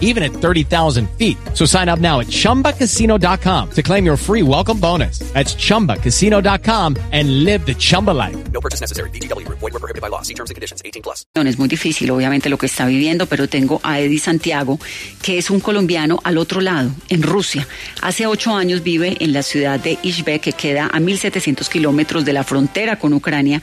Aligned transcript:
even 0.00 0.22
at 0.22 0.32
30,000 0.32 1.10
feet. 1.18 1.36
So 1.52 1.66
sign 1.66 1.90
up 1.90 1.98
now 1.98 2.20
at 2.20 2.28
chumbacasino.com 2.28 3.70
to 3.72 3.82
claim 3.82 4.06
your 4.06 4.16
free 4.16 4.42
welcome 4.42 4.80
bonus. 4.80 5.18
That's 5.34 5.54
chumbacasino.com 5.54 6.96
and 7.12 7.44
live 7.44 7.66
the 7.66 7.74
Chumba 7.74 8.12
life. 8.12 8.36
No 8.52 8.60
purchase 8.60 8.80
necessary. 8.80 9.10
BGW. 9.10 9.46
Void 9.48 9.60
were 9.60 9.80
prohibited 9.80 10.00
by 10.00 10.08
law. 10.08 10.22
See 10.22 10.34
terms 10.34 10.50
and 10.50 10.54
conditions. 10.54 10.80
18 10.84 11.02
plus. 11.02 11.26
Es 11.34 11.58
muy 11.58 11.68
difícil, 11.68 12.10
obviamente, 12.10 12.48
lo 12.48 12.56
que 12.56 12.66
está 12.66 12.86
viviendo, 12.86 13.26
pero 13.26 13.48
tengo 13.48 13.80
a 13.82 14.00
Eddie 14.00 14.18
Santiago, 14.18 14.78
que 15.22 15.38
es 15.38 15.50
un 15.50 15.60
colombiano 15.60 16.20
al 16.24 16.38
otro 16.38 16.60
lado, 16.60 16.90
en 17.08 17.22
Rusia. 17.22 17.66
Hace 18.00 18.26
ocho 18.26 18.54
años 18.54 18.82
vive 18.82 19.16
en 19.20 19.32
la 19.32 19.42
ciudad 19.42 19.78
de 19.78 19.98
Ishbek, 20.02 20.40
que 20.40 20.52
queda 20.52 20.86
a 20.86 20.98
1.700 21.00 21.68
kilómetros 21.68 22.24
de 22.24 22.32
la 22.32 22.44
frontera 22.44 22.98
con 22.98 23.12
Ucrania 23.12 23.60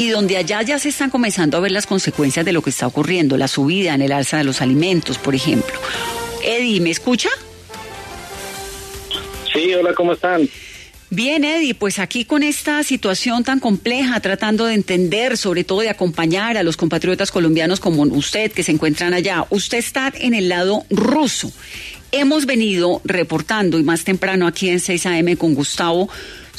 y 0.00 0.08
donde 0.08 0.38
allá 0.38 0.62
ya 0.62 0.78
se 0.78 0.88
están 0.88 1.10
comenzando 1.10 1.58
a 1.58 1.60
ver 1.60 1.72
las 1.72 1.86
consecuencias 1.86 2.46
de 2.46 2.54
lo 2.54 2.62
que 2.62 2.70
está 2.70 2.86
ocurriendo, 2.86 3.36
la 3.36 3.48
subida 3.48 3.94
en 3.94 4.00
el 4.00 4.12
alza 4.12 4.38
de 4.38 4.44
los 4.44 4.62
alimentos, 4.62 5.18
por 5.18 5.34
ejemplo. 5.34 5.74
Eddie, 6.42 6.80
¿me 6.80 6.88
escucha? 6.88 7.28
Sí, 9.52 9.74
hola, 9.74 9.92
¿cómo 9.92 10.14
están? 10.14 10.48
Bien, 11.10 11.44
Eddie, 11.44 11.74
pues 11.74 11.98
aquí 11.98 12.24
con 12.24 12.42
esta 12.42 12.82
situación 12.82 13.44
tan 13.44 13.60
compleja, 13.60 14.20
tratando 14.20 14.64
de 14.64 14.72
entender, 14.72 15.36
sobre 15.36 15.64
todo 15.64 15.80
de 15.80 15.90
acompañar 15.90 16.56
a 16.56 16.62
los 16.62 16.78
compatriotas 16.78 17.30
colombianos 17.30 17.78
como 17.78 18.04
usted 18.04 18.52
que 18.52 18.62
se 18.62 18.72
encuentran 18.72 19.12
allá. 19.12 19.44
Usted 19.50 19.76
está 19.76 20.10
en 20.16 20.32
el 20.32 20.48
lado 20.48 20.86
ruso. 20.88 21.52
Hemos 22.10 22.46
venido 22.46 23.02
reportando, 23.04 23.78
y 23.78 23.82
más 23.82 24.04
temprano 24.04 24.46
aquí 24.46 24.70
en 24.70 24.80
6 24.80 25.04
AM 25.04 25.36
con 25.36 25.52
Gustavo, 25.52 26.08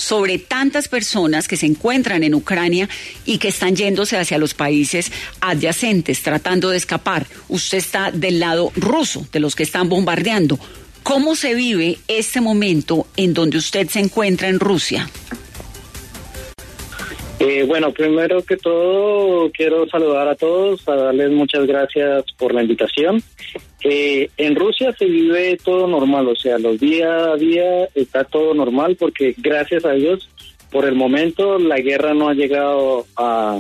sobre 0.02 0.40
tantas 0.40 0.88
personas 0.88 1.48
que 1.48 1.58
se 1.58 1.68
encuentran 1.68 2.24
en 2.24 2.34
Ucrania 2.34 2.90
y 3.24 3.38
que 3.38 3.50
están 3.50 3.76
yéndose 3.76 4.18
hacia 4.18 4.40
los 4.40 4.56
países 4.56 5.12
adyacentes, 5.42 6.24
tratando 6.24 6.72
de 6.72 6.78
escapar. 6.78 7.28
Usted 7.50 7.78
está 7.78 8.10
del 8.10 8.40
lado 8.40 8.72
ruso, 8.76 9.28
de 9.32 9.40
los 9.40 9.56
que 9.56 9.64
están 9.64 9.90
bombardeando. 9.90 10.60
¿Cómo 11.04 11.36
se 11.36 11.54
vive 11.54 12.00
este 12.08 12.42
momento 12.42 13.08
en 13.16 13.36
donde 13.36 13.60
usted 13.60 13.90
se 13.90 14.00
encuentra 14.00 14.50
en 14.50 14.60
Rusia? 14.60 15.08
Eh, 17.44 17.64
bueno, 17.68 17.92
primero 17.92 18.44
que 18.44 18.56
todo 18.56 19.50
quiero 19.52 19.88
saludar 19.90 20.28
a 20.28 20.36
todos, 20.36 20.88
a 20.88 20.96
darles 20.96 21.32
muchas 21.32 21.66
gracias 21.66 22.24
por 22.38 22.54
la 22.54 22.62
invitación. 22.62 23.24
Eh, 23.84 24.30
en 24.38 24.56
Rusia 24.56 24.94
se 24.94 25.06
vive 25.06 25.58
todo 25.58 25.88
normal, 25.88 26.28
o 26.28 26.36
sea, 26.36 26.60
los 26.60 26.80
día 26.80 27.32
a 27.32 27.38
día 27.38 27.86
está 27.96 28.26
todo 28.26 28.54
normal 28.54 28.96
porque 28.96 29.34
gracias 29.40 29.86
a 29.86 29.94
Dios, 29.94 30.30
por 30.70 30.86
el 30.86 30.94
momento 30.94 31.58
la 31.58 31.80
guerra 31.80 32.14
no 32.14 32.30
ha 32.30 32.36
llegado 32.36 33.08
a, 33.18 33.60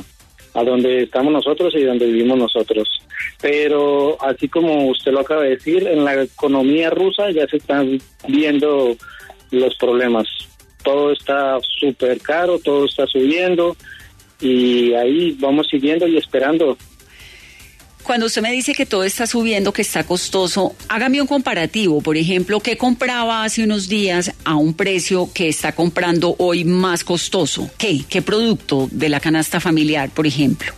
a 0.53 0.63
donde 0.63 1.01
estamos 1.01 1.33
nosotros 1.33 1.73
y 1.75 1.81
donde 1.81 2.05
vivimos 2.05 2.37
nosotros. 2.37 2.87
Pero 3.41 4.15
así 4.21 4.47
como 4.47 4.89
usted 4.89 5.11
lo 5.11 5.21
acaba 5.21 5.41
de 5.41 5.55
decir, 5.55 5.87
en 5.87 6.05
la 6.05 6.21
economía 6.21 6.91
rusa 6.91 7.31
ya 7.31 7.47
se 7.47 7.57
están 7.57 7.99
viendo 8.27 8.95
los 9.49 9.75
problemas. 9.77 10.27
Todo 10.83 11.11
está 11.11 11.59
súper 11.79 12.19
caro, 12.21 12.59
todo 12.59 12.85
está 12.85 13.05
subiendo 13.07 13.75
y 14.39 14.93
ahí 14.93 15.37
vamos 15.39 15.67
siguiendo 15.69 16.07
y 16.07 16.17
esperando 16.17 16.77
cuando 18.03 18.25
usted 18.25 18.41
me 18.41 18.51
dice 18.51 18.73
que 18.73 18.85
todo 18.85 19.03
está 19.03 19.27
subiendo, 19.27 19.71
que 19.71 19.83
está 19.83 20.03
costoso, 20.03 20.75
hágame 20.89 21.21
un 21.21 21.27
comparativo. 21.27 22.01
Por 22.01 22.17
ejemplo, 22.17 22.59
¿qué 22.59 22.75
compraba 22.75 23.43
hace 23.43 23.63
unos 23.63 23.87
días 23.87 24.33
a 24.43 24.55
un 24.55 24.73
precio 24.73 25.29
que 25.33 25.47
está 25.47 25.73
comprando 25.73 26.35
hoy 26.39 26.65
más 26.65 27.03
costoso? 27.03 27.69
¿Qué? 27.77 28.01
¿Qué 28.09 28.21
producto 28.21 28.89
de 28.91 29.09
la 29.09 29.19
canasta 29.19 29.59
familiar, 29.59 30.09
por 30.09 30.25
ejemplo? 30.25 30.73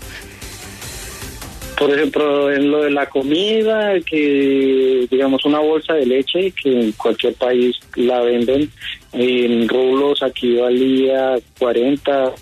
Por 1.77 1.91
ejemplo, 1.91 2.51
en 2.51 2.71
lo 2.71 2.83
de 2.83 2.91
la 2.91 3.07
comida, 3.09 3.99
que 4.01 5.07
digamos 5.09 5.43
una 5.45 5.59
bolsa 5.59 5.93
de 5.93 6.05
leche, 6.05 6.51
que 6.51 6.79
en 6.79 6.91
cualquier 6.93 7.33
país 7.33 7.75
la 7.95 8.21
venden 8.21 8.69
en 9.11 9.67
rublos, 9.67 10.21
aquí 10.23 10.55
valía 10.55 11.35
40, 11.59 12.33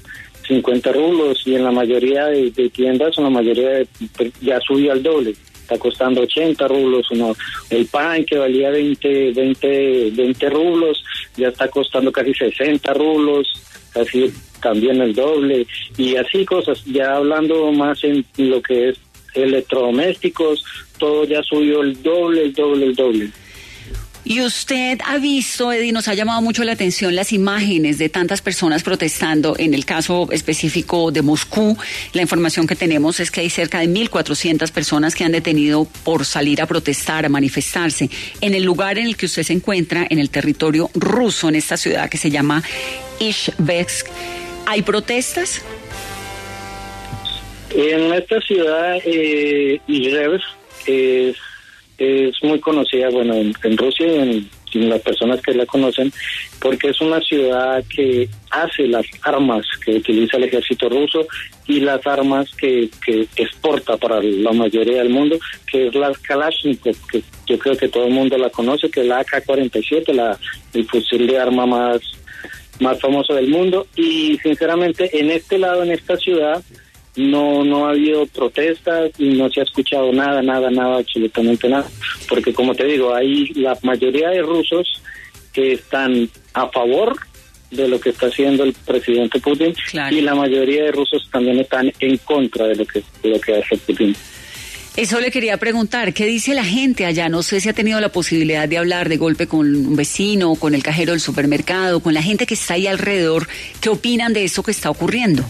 50 0.47 0.92
rublos 0.92 1.42
y 1.46 1.56
en 1.56 1.64
la 1.64 1.72
mayoría 1.72 2.25
de, 2.25 2.52
tiendas, 2.74 3.18
en 3.18 3.24
la 3.25 3.30
mayoría 3.30 3.84
pues, 4.18 4.34
ya 4.42 4.59
subió 4.59 4.92
al 4.92 5.02
doble. 5.02 5.31
Está 5.62 5.78
costando 5.78 6.22
80 6.22 6.68
rublos. 6.68 7.09
Uno, 7.12 7.34
el 7.69 7.86
pan 7.86 8.25
que 8.25 8.38
valía 8.38 8.69
20, 8.69 9.31
20, 9.31 10.12
20 10.12 10.50
rublos 10.50 11.03
ya 11.38 11.48
está 11.48 11.69
costando 11.69 12.12
casi 12.12 12.34
60 12.34 12.94
rublos, 12.94 13.48
casi 13.94 14.34
también 14.62 15.02
el 15.02 15.16
doble. 15.16 15.66
Y 15.98 16.18
así 16.18 16.44
cosas, 16.44 16.84
ya 16.86 17.16
hablando 17.16 17.72
más 17.72 18.03
en 18.03 18.25
lo 18.38 18.62
que 18.62 18.90
es 18.90 19.00
electrodomésticos, 19.34 20.64
todo 20.97 21.25
ya 21.25 21.42
subió 21.44 21.81
el 21.81 22.02
doble, 22.02 22.44
el 22.44 22.53
doble, 22.53 22.86
el 22.86 22.96
doble. 22.96 23.31
Y 24.24 24.42
usted 24.42 25.00
ha 25.06 25.18
visto, 25.18 25.72
Eddie, 25.72 25.92
nos 25.92 26.08
ha 26.08 26.14
llamado 26.14 26.42
mucho 26.42 26.64
la 26.64 26.74
atención 26.74 27.16
las 27.16 27.34
imágenes 27.34 27.97
de 27.97 28.08
tantas 28.08 28.42
personas 28.42 28.84
protestando. 28.84 29.56
En 29.58 29.74
el 29.74 29.84
caso 29.84 30.28
específico 30.31 31.12
de 31.12 31.24
Moscú, 31.24 31.75
la 32.14 32.22
información 32.22 32.68
que 32.68 32.75
tenemos 32.75 33.19
es 33.19 33.31
que 33.31 33.42
hay 33.42 33.50
cerca 33.50 33.80
de 33.80 33.88
1.400 33.88 34.72
personas 34.72 35.16
que 35.16 35.24
han 35.24 35.31
detenido 35.31 35.86
por 36.03 36.24
salir 36.25 36.62
a 36.62 36.68
protestar, 36.68 37.25
a 37.25 37.30
manifestarse. 37.30 38.09
En 38.42 38.53
el 38.53 38.63
lugar 38.63 39.00
en 39.00 39.08
el 39.08 39.18
que 39.18 39.25
usted 39.25 39.44
se 39.44 39.53
encuentra, 39.53 40.06
en 40.08 40.19
el 40.19 40.30
territorio 40.30 40.92
ruso, 40.94 41.50
en 41.50 41.56
esta 41.56 41.75
ciudad 41.75 42.08
que 42.08 42.18
se 42.18 42.30
llama 42.30 42.62
Ishvesk, 43.19 44.06
¿hay 44.68 44.84
protestas? 44.84 45.63
En 47.74 48.14
esta 48.14 48.40
ciudad, 48.42 48.98
eh, 49.06 49.80
es 49.88 51.36
es 52.02 52.34
muy 52.42 52.59
conocida, 52.59 53.09
bueno, 53.12 53.36
en, 53.36 53.78
Rusia 53.78 54.08
y 54.08 54.50
en, 54.74 54.90
las 54.90 55.02
personas 55.02 55.40
que 55.42 55.54
la 55.54 55.68
conocen, 55.68 56.12
porque 56.60 56.90
es 56.90 57.00
una 57.00 57.20
ciudad 57.22 57.84
que 57.96 58.28
hace 58.50 58.88
las 58.88 59.06
armas 59.22 59.66
que 59.86 59.98
utiliza 59.98 60.38
el 60.38 60.46
ejército 60.46 60.90
ruso 60.90 61.28
y 61.68 61.81
las 61.81 62.06
armas 62.08 62.50
que, 62.56 62.90
que 63.06 63.28
exporta 63.36 63.98
para 63.98 64.20
la 64.24 64.52
mayoría 64.52 64.98
del 64.98 65.10
mundo, 65.10 65.38
que 65.70 65.88
es 65.88 65.96
la 65.96 66.12
Kalashnikov, 66.24 66.96
que 67.12 67.22
yo 67.46 67.60
creo 67.60 67.78
que 67.78 67.90
todo 67.90 68.08
el 68.08 68.14
mundo 68.14 68.36
la 68.38 68.50
conoce, 68.50 68.90
que 68.90 69.02
es 69.02 69.08
la 69.08 69.20
AK-47, 69.20 70.14
la, 70.14 70.40
el 70.74 70.86
fusil 70.86 71.28
de 71.28 71.38
arma 71.38 71.68
más, 71.68 72.02
más 72.80 73.00
famoso 73.00 73.36
del 73.36 73.50
mundo. 73.50 73.86
Y 73.96 74.40
sinceramente, 74.42 75.20
en 75.20 75.30
este 75.30 75.60
lado, 75.60 75.84
en 75.84 75.92
esta 75.92 76.18
ciudad, 76.18 76.64
no 77.16 77.64
no 77.64 77.86
ha 77.86 77.92
habido 77.92 78.26
protestas 78.26 79.12
y 79.18 79.30
no 79.30 79.50
se 79.50 79.62
ha 79.62 79.64
escuchado 79.64 80.12
nada, 80.14 80.42
nada, 80.42 80.70
nada, 80.70 81.00
absolutamente 81.00 81.68
nada, 81.68 81.86
porque 82.30 82.54
como 82.54 82.74
te 82.74 82.86
digo, 82.86 83.14
hay 83.14 83.48
la 83.54 83.78
mayoría 83.84 84.30
de 84.30 84.42
rusos 84.42 85.02
que 85.52 85.74
están 85.74 86.30
a 86.54 86.68
favor 86.70 87.18
de 87.70 87.88
lo 87.88 88.00
que 88.00 88.10
está 88.10 88.28
haciendo 88.28 88.64
el 88.64 88.74
presidente 88.74 89.40
Putin 89.40 89.74
y 90.12 90.22
la 90.22 90.36
mayoría 90.36 90.84
de 90.84 90.92
rusos 90.92 91.28
también 91.32 91.60
están 91.60 91.92
en 92.00 92.18
contra 92.18 92.68
de 92.68 92.76
lo 92.76 92.86
que 92.86 93.04
de 93.24 93.30
lo 93.30 93.40
que 93.40 93.56
hace 93.56 93.78
Putin. 93.78 94.16
Eso 94.98 95.22
le 95.22 95.32
quería 95.32 95.56
preguntar, 95.56 96.14
¿qué 96.14 96.26
dice 96.26 96.54
la 96.54 96.66
gente 96.66 97.06
allá? 97.06 97.30
No 97.30 97.44
sé 97.44 97.62
si 97.62 97.70
ha 97.70 97.74
tenido 97.74 98.02
la 98.02 98.10
posibilidad 98.10 98.68
de 98.68 98.78
hablar 98.78 99.08
de 99.08 99.16
golpe 99.16 99.48
con 99.48 99.74
un 99.74 99.96
vecino, 99.96 100.56
con 100.56 100.76
el 100.76 100.84
cajero 100.84 101.14
del 101.14 101.22
supermercado, 101.22 102.02
con 102.02 102.14
la 102.14 102.22
gente 102.22 102.46
que 102.46 102.56
está 102.56 102.74
ahí 102.74 102.88
alrededor. 102.88 103.48
¿Qué 103.80 103.88
opinan 103.88 104.34
de 104.34 104.44
eso 104.44 104.64
que 104.64 104.72
está 104.72 104.90
ocurriendo? 104.90 105.46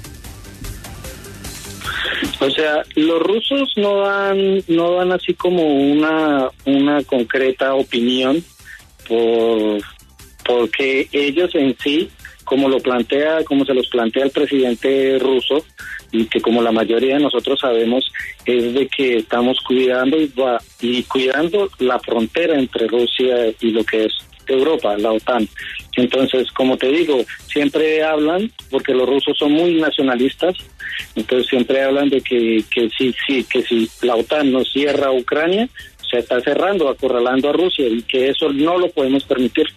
O 2.39 2.49
sea, 2.49 2.83
los 2.95 3.21
rusos 3.21 3.73
no 3.77 4.01
dan, 4.01 4.63
no 4.67 4.95
dan 4.95 5.11
así 5.11 5.33
como 5.33 5.63
una, 5.63 6.49
una 6.65 7.03
concreta 7.03 7.73
opinión 7.73 8.43
por, 9.07 9.81
porque 10.45 11.07
ellos 11.11 11.53
en 11.55 11.75
sí, 11.79 12.09
como 12.43 12.69
lo 12.69 12.79
plantea, 12.79 13.43
como 13.43 13.65
se 13.65 13.73
los 13.73 13.87
plantea 13.87 14.25
el 14.25 14.31
presidente 14.31 15.17
ruso, 15.19 15.65
y 16.11 16.25
que 16.25 16.41
como 16.41 16.61
la 16.61 16.71
mayoría 16.71 17.15
de 17.15 17.23
nosotros 17.23 17.59
sabemos, 17.59 18.11
es 18.45 18.73
de 18.73 18.87
que 18.87 19.17
estamos 19.17 19.59
cuidando 19.61 20.17
y, 20.17 20.31
y 20.81 21.03
cuidando 21.03 21.69
la 21.79 21.99
frontera 21.99 22.57
entre 22.57 22.87
Rusia 22.87 23.53
y 23.59 23.71
lo 23.71 23.83
que 23.83 24.05
es 24.05 24.13
Europa, 24.47 24.97
la 24.97 25.11
OTAN. 25.11 25.47
Entonces, 25.95 26.51
como 26.51 26.77
te 26.77 26.87
digo, 26.87 27.23
siempre 27.47 28.03
hablan, 28.03 28.51
porque 28.69 28.93
los 28.93 29.07
rusos 29.07 29.37
son 29.37 29.51
muy 29.51 29.75
nacionalistas, 29.75 30.55
entonces 31.15 31.47
siempre 31.49 31.83
hablan 31.83 32.09
de 32.09 32.21
que, 32.21 32.63
que 32.73 32.89
sí, 32.97 33.13
sí, 33.27 33.45
que 33.49 33.61
si 33.63 33.89
la 34.01 34.15
OTAN 34.15 34.51
no 34.51 34.63
cierra 34.63 35.11
Ucrania, 35.11 35.67
se 36.09 36.19
está 36.19 36.41
cerrando, 36.41 36.89
acorralando 36.89 37.49
a 37.49 37.53
Rusia 37.53 37.87
y 37.87 38.01
que 38.03 38.29
eso 38.29 38.51
no 38.51 38.77
lo 38.77 38.89
podemos 38.91 39.23
permitir. 39.23 39.67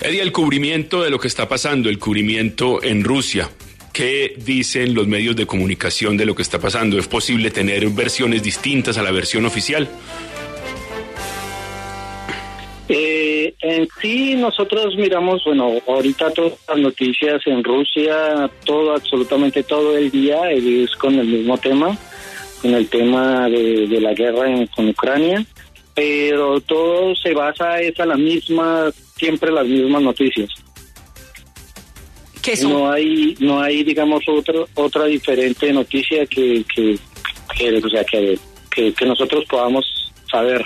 Eddie, 0.00 0.22
el 0.22 0.32
cubrimiento 0.32 1.02
de 1.02 1.10
lo 1.10 1.20
que 1.20 1.28
está 1.28 1.48
pasando, 1.48 1.88
el 1.88 1.98
cubrimiento 1.98 2.82
en 2.82 3.04
Rusia, 3.04 3.48
¿Qué 3.92 4.34
dicen 4.38 4.94
los 4.94 5.06
medios 5.06 5.36
de 5.36 5.44
comunicación 5.44 6.16
de 6.16 6.24
lo 6.24 6.34
que 6.34 6.40
está 6.40 6.58
pasando? 6.58 6.98
¿Es 6.98 7.08
posible 7.08 7.50
tener 7.50 7.86
versiones 7.90 8.42
distintas 8.42 8.96
a 8.96 9.02
la 9.02 9.10
versión 9.10 9.44
oficial? 9.44 9.86
Eh, 12.94 13.54
en 13.62 13.88
sí, 14.02 14.34
nosotros 14.34 14.94
miramos, 14.96 15.42
bueno, 15.46 15.72
ahorita 15.86 16.30
todas 16.32 16.52
las 16.68 16.76
noticias 16.76 17.40
en 17.46 17.64
Rusia, 17.64 18.50
todo, 18.66 18.92
absolutamente 18.92 19.62
todo 19.62 19.96
el 19.96 20.10
día 20.10 20.50
es 20.50 20.94
con 20.96 21.18
el 21.18 21.26
mismo 21.26 21.56
tema, 21.56 21.96
con 22.60 22.74
el 22.74 22.86
tema 22.88 23.48
de, 23.48 23.86
de 23.86 23.98
la 23.98 24.12
guerra 24.12 24.46
en, 24.46 24.66
con 24.66 24.90
Ucrania, 24.90 25.42
pero 25.94 26.60
todo 26.60 27.16
se 27.16 27.32
basa 27.32 27.80
es 27.80 27.98
a 27.98 28.04
la 28.04 28.16
misma, 28.16 28.90
siempre 29.16 29.50
las 29.50 29.66
mismas 29.66 30.02
noticias. 30.02 30.50
¿Qué 32.42 32.56
son? 32.58 32.72
No 32.72 32.92
hay, 32.92 33.34
no 33.38 33.62
hay, 33.62 33.84
digamos, 33.84 34.22
otro, 34.28 34.68
otra 34.74 35.06
diferente 35.06 35.72
noticia 35.72 36.26
que, 36.26 36.62
que, 36.74 36.98
que, 37.56 37.78
o 37.78 37.88
sea, 37.88 38.04
que, 38.04 38.38
que, 38.70 38.92
que 38.92 39.06
nosotros 39.06 39.46
podamos 39.48 40.12
saber. 40.30 40.62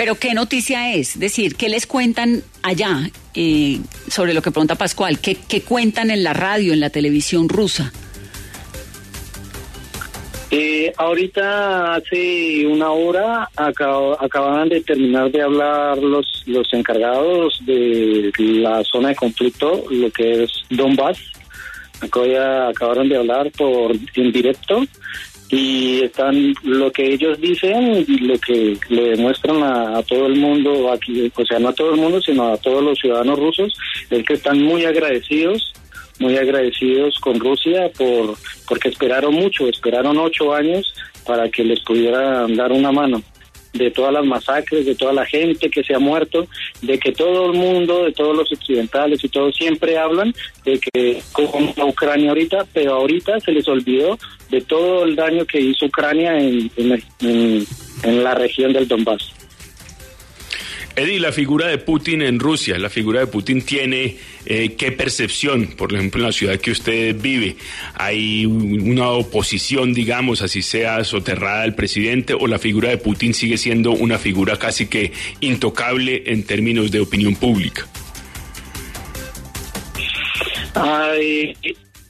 Pero 0.00 0.14
¿qué 0.14 0.32
noticia 0.32 0.94
es? 0.94 1.18
Decir, 1.20 1.56
¿qué 1.56 1.68
les 1.68 1.86
cuentan 1.86 2.42
allá 2.62 3.10
eh, 3.34 3.80
sobre 4.08 4.32
lo 4.32 4.40
que 4.40 4.50
pregunta 4.50 4.74
Pascual? 4.74 5.18
¿Qué, 5.20 5.34
¿Qué 5.46 5.60
cuentan 5.60 6.10
en 6.10 6.24
la 6.24 6.32
radio, 6.32 6.72
en 6.72 6.80
la 6.80 6.88
televisión 6.88 7.50
rusa? 7.50 7.92
Eh, 10.50 10.90
ahorita 10.96 11.96
hace 11.96 12.66
una 12.66 12.92
hora 12.92 13.46
acab- 13.54 14.16
acababan 14.18 14.70
de 14.70 14.80
terminar 14.80 15.30
de 15.32 15.42
hablar 15.42 15.98
los 15.98 16.44
los 16.46 16.72
encargados 16.72 17.60
de 17.66 18.32
la 18.38 18.82
zona 18.84 19.10
de 19.10 19.16
conflicto, 19.16 19.84
lo 19.90 20.10
que 20.10 20.44
es 20.44 20.50
Donbass. 20.70 21.18
Acabaron 22.00 23.06
de 23.10 23.18
hablar 23.18 23.50
por 23.50 23.92
en 24.14 24.32
directo 24.32 24.82
y 25.50 26.02
están 26.02 26.54
lo 26.62 26.92
que 26.92 27.12
ellos 27.12 27.40
dicen 27.40 28.04
y 28.06 28.18
lo 28.18 28.38
que 28.38 28.76
le 28.88 29.10
demuestran 29.10 29.62
a, 29.62 30.02
todo 30.02 30.26
el 30.26 30.36
mundo 30.36 30.92
aquí, 30.92 31.30
o 31.34 31.44
sea, 31.44 31.58
no 31.58 31.68
a 31.68 31.74
todo 31.74 31.94
el 31.94 32.00
mundo, 32.00 32.20
sino 32.20 32.52
a 32.52 32.56
todos 32.56 32.82
los 32.82 32.98
ciudadanos 32.98 33.38
rusos, 33.38 33.74
es 34.10 34.24
que 34.24 34.34
están 34.34 34.62
muy 34.62 34.84
agradecidos 34.84 35.72
muy 36.18 36.36
agradecidos 36.36 37.18
con 37.18 37.40
Rusia 37.40 37.90
por 37.96 38.36
porque 38.68 38.90
esperaron 38.90 39.34
mucho, 39.34 39.66
esperaron 39.66 40.18
ocho 40.18 40.52
años 40.52 40.94
para 41.26 41.48
que 41.48 41.64
les 41.64 41.80
pudieran 41.80 42.54
dar 42.56 42.70
una 42.72 42.92
mano 42.92 43.22
de 43.72 43.90
todas 43.90 44.12
las 44.12 44.24
masacres, 44.24 44.84
de 44.86 44.94
toda 44.94 45.12
la 45.12 45.24
gente 45.26 45.70
que 45.70 45.82
se 45.84 45.94
ha 45.94 45.98
muerto, 45.98 46.46
de 46.82 46.98
que 46.98 47.12
todo 47.12 47.46
el 47.52 47.58
mundo, 47.58 48.04
de 48.04 48.12
todos 48.12 48.36
los 48.36 48.50
occidentales 48.52 49.22
y 49.22 49.28
todos 49.28 49.54
siempre 49.54 49.96
hablan 49.98 50.34
de 50.64 50.80
que 50.80 51.20
como 51.32 51.72
Ucrania 51.86 52.30
ahorita, 52.30 52.66
pero 52.72 52.94
ahorita 52.94 53.38
se 53.40 53.52
les 53.52 53.66
olvidó 53.68 54.18
de 54.50 54.60
todo 54.62 55.04
el 55.04 55.14
daño 55.16 55.44
que 55.46 55.60
hizo 55.60 55.86
Ucrania 55.86 56.36
en, 56.38 56.70
en, 56.76 57.02
en- 57.20 57.66
en 58.02 58.24
la 58.24 58.34
región 58.34 58.72
del 58.72 58.88
Donbass. 58.88 59.32
Eddie, 60.96 61.20
la 61.20 61.32
figura 61.32 61.68
de 61.68 61.78
Putin 61.78 62.22
en 62.22 62.38
Rusia, 62.38 62.78
la 62.78 62.90
figura 62.90 63.20
de 63.20 63.26
Putin 63.26 63.62
tiene 63.62 64.16
eh, 64.44 64.74
qué 64.76 64.92
percepción, 64.92 65.68
por 65.68 65.94
ejemplo, 65.94 66.20
en 66.20 66.26
la 66.26 66.32
ciudad 66.32 66.58
que 66.58 66.72
usted 66.72 67.14
vive. 67.18 67.56
¿Hay 67.94 68.44
una 68.44 69.10
oposición, 69.10 69.94
digamos, 69.94 70.42
así 70.42 70.62
sea 70.62 71.02
soterrada 71.04 71.62
al 71.62 71.74
presidente, 71.74 72.34
o 72.34 72.46
la 72.46 72.58
figura 72.58 72.90
de 72.90 72.98
Putin 72.98 73.34
sigue 73.34 73.56
siendo 73.56 73.92
una 73.92 74.18
figura 74.18 74.58
casi 74.58 74.88
que 74.88 75.12
intocable 75.40 76.24
en 76.26 76.44
términos 76.44 76.90
de 76.90 77.00
opinión 77.00 77.36
pública? 77.36 77.86
Ay, 80.74 81.54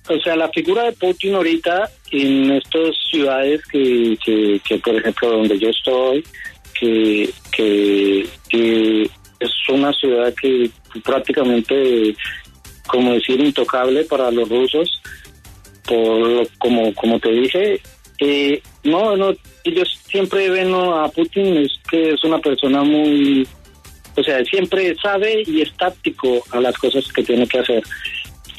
o 0.08 0.18
sea, 0.20 0.36
la 0.36 0.48
figura 0.48 0.84
de 0.84 0.92
Putin 0.92 1.34
ahorita 1.34 1.90
en 2.10 2.52
estas 2.52 2.96
ciudades 3.10 3.60
que, 3.70 4.16
que, 4.24 4.60
que, 4.66 4.78
por 4.78 4.96
ejemplo, 4.96 5.30
donde 5.30 5.58
yo 5.58 5.68
estoy, 5.68 6.24
que, 6.78 7.30
que, 7.50 8.28
que 8.48 9.02
es 9.40 9.50
una 9.68 9.92
ciudad 9.92 10.32
que 10.40 10.70
prácticamente, 11.04 12.14
como 12.86 13.12
decir, 13.14 13.40
intocable 13.40 14.04
para 14.04 14.30
los 14.30 14.48
rusos, 14.48 15.00
por 15.86 16.18
lo- 16.28 16.46
como, 16.58 16.94
como 16.94 17.18
te 17.20 17.30
dije, 17.30 17.80
eh, 18.18 18.62
no, 18.84 19.16
no, 19.16 19.32
ellos 19.64 19.98
siempre 20.08 20.50
ven 20.50 20.70
¿no? 20.70 21.02
a 21.02 21.08
Putin 21.10 21.56
es 21.58 21.72
que 21.90 22.10
es 22.10 22.24
una 22.24 22.38
persona 22.38 22.82
muy, 22.82 23.46
o 24.16 24.22
sea, 24.22 24.44
siempre 24.44 24.94
sabe 25.02 25.42
y 25.46 25.62
es 25.62 25.72
táctico 25.76 26.42
a 26.50 26.60
las 26.60 26.76
cosas 26.76 27.10
que 27.12 27.22
tiene 27.22 27.46
que 27.46 27.58
hacer. 27.60 27.82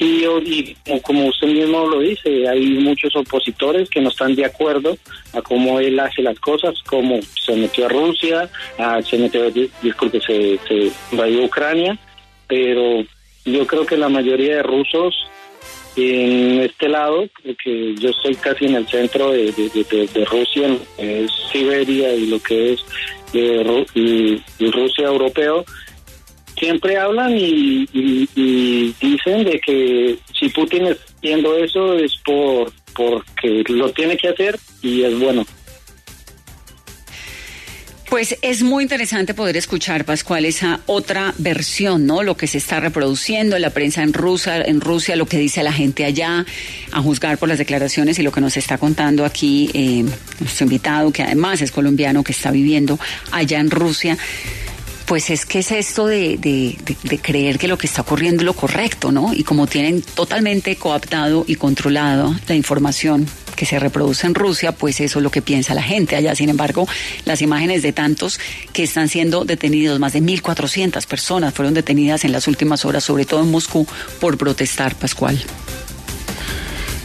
Y, 0.04 0.76
como- 1.04 1.28
usted 1.28 1.48
mismo 1.48 1.86
lo 1.86 2.00
dice, 2.00 2.48
hay 2.50 2.66
muchos 2.80 3.16
opositores 3.16 3.88
que 3.88 4.02
no 4.02 4.10
están 4.10 4.34
de 4.34 4.46
acuerdo 4.46 4.98
a 5.32 5.44
cómo 5.44 5.80
él 5.80 6.00
hace 6.00 6.24
las 6.24 6.40
cosas, 6.40 6.74
cómo 6.88 7.20
se 7.46 7.56
metió 7.56 7.86
a 7.86 7.90
Rusia, 7.90 8.50
a- 8.80 9.00
se 9.04 9.20
metió, 9.20 9.52
di- 9.52 9.70
disculpe, 9.84 10.20
se, 10.20 10.58
se 10.68 10.92
invadió 11.12 11.44
Ucrania, 11.44 12.00
pero 12.48 13.04
yo 13.46 13.68
creo 13.68 13.86
que 13.86 13.96
la 13.96 14.10
mayoría 14.10 14.56
de 14.56 14.64
rusos 14.64 15.14
en 15.96 16.62
este 16.62 16.90
lado, 16.90 17.28
porque 17.46 17.94
yo 18.00 18.10
estoy 18.10 18.34
casi 18.36 18.66
en 18.66 18.76
el 18.78 18.88
centro 18.88 19.32
de, 19.32 19.52
de- 19.52 20.26
Rusia, 20.26 20.78
es 20.98 21.30
Siberia 21.52 22.12
y 22.16 22.26
lo 22.26 22.40
que 22.42 22.74
es 22.74 22.80
eh, 23.34 23.62
Rusia 24.72 25.06
europeo, 25.06 25.64
siempre 26.58 26.98
hablan 26.98 27.36
y 27.38 27.88
de 29.30 29.60
que 29.60 30.18
si 30.38 30.50
Putin 30.50 30.88
está 30.88 31.06
haciendo 31.18 31.58
eso 31.58 31.94
es 31.94 32.18
por 32.26 32.72
porque 32.94 33.64
lo 33.70 33.92
tiene 33.92 34.18
que 34.18 34.30
hacer 34.30 34.60
y 34.82 35.04
es 35.04 35.18
bueno. 35.18 35.46
Pues 38.12 38.38
es 38.42 38.62
muy 38.62 38.84
interesante 38.84 39.34
poder 39.34 39.56
escuchar, 39.56 40.04
Pascual, 40.04 40.44
esa 40.44 40.82
otra 40.86 41.34
versión, 41.38 42.06
¿no? 42.06 42.24
Lo 42.24 42.36
que 42.36 42.46
se 42.46 42.58
está 42.58 42.82
reproduciendo 42.82 43.56
en 43.56 43.62
la 43.62 43.70
prensa 43.70 44.04
en 44.04 44.12
Rusia, 44.12 44.62
en 44.62 44.82
Rusia, 44.82 45.16
lo 45.16 45.28
que 45.28 45.38
dice 45.38 45.64
la 45.64 45.72
gente 45.72 46.04
allá, 46.04 46.46
a 46.92 47.02
juzgar 47.02 47.38
por 47.38 47.48
las 47.48 47.58
declaraciones 47.58 48.20
y 48.20 48.24
lo 48.24 48.34
que 48.34 48.42
nos 48.42 48.58
está 48.58 48.78
contando 48.78 49.24
aquí 49.24 49.70
eh, 49.74 50.04
nuestro 50.42 50.66
invitado, 50.66 51.14
que 51.14 51.24
además 51.24 51.62
es 51.62 51.72
colombiano, 51.72 52.22
que 52.22 52.34
está 52.34 52.52
viviendo 52.52 53.00
allá 53.32 53.62
en 53.62 53.72
Rusia. 53.72 54.18
Pues 55.06 55.30
es 55.30 55.46
que 55.46 55.60
es 55.60 55.72
esto 55.72 56.08
de, 56.08 56.38
de- 56.38 56.78
de- 56.86 56.98
de 57.04 57.20
creer 57.20 57.58
que 57.60 57.68
lo 57.68 57.78
que 57.78 57.88
está 57.88 58.02
ocurriendo 58.02 58.42
es 58.42 58.46
lo 58.46 58.54
correcto, 58.54 59.12
¿no? 59.12 59.34
Y 59.34 59.44
como 59.44 59.68
tienen 59.68 60.02
totalmente 60.02 60.76
coaptado 60.78 61.44
y 61.48 61.56
controlado 61.56 62.34
la 62.48 62.56
información 62.56 63.28
que 63.56 63.66
se 63.66 63.78
reproduce 63.78 64.26
en 64.26 64.34
Rusia, 64.34 64.72
pues 64.72 65.02
eso 65.02 65.20
es 65.20 65.24
lo 65.24 65.30
que 65.30 65.42
piensa 65.42 65.74
la 65.76 65.84
gente 65.84 66.16
allá. 66.16 66.34
Sin 66.34 66.50
embargo, 66.50 66.88
las 67.26 67.42
imágenes 67.42 67.84
de 67.84 67.92
tantos 67.92 68.40
que 68.74 68.84
están 68.84 69.10
siendo 69.10 69.44
detenidos, 69.44 70.00
más 70.00 70.14
de 70.14 70.22
1.400 70.22 71.06
personas 71.06 71.54
fueron 71.54 71.74
detenidas 71.74 72.24
en 72.24 72.32
las 72.32 72.48
últimas 72.48 72.86
horas, 72.86 73.04
sobre 73.04 73.26
todo 73.26 73.42
en 73.42 73.52
Moscú, 73.52 73.86
por 74.22 74.38
protestar, 74.38 74.96
Pascual. 74.96 75.44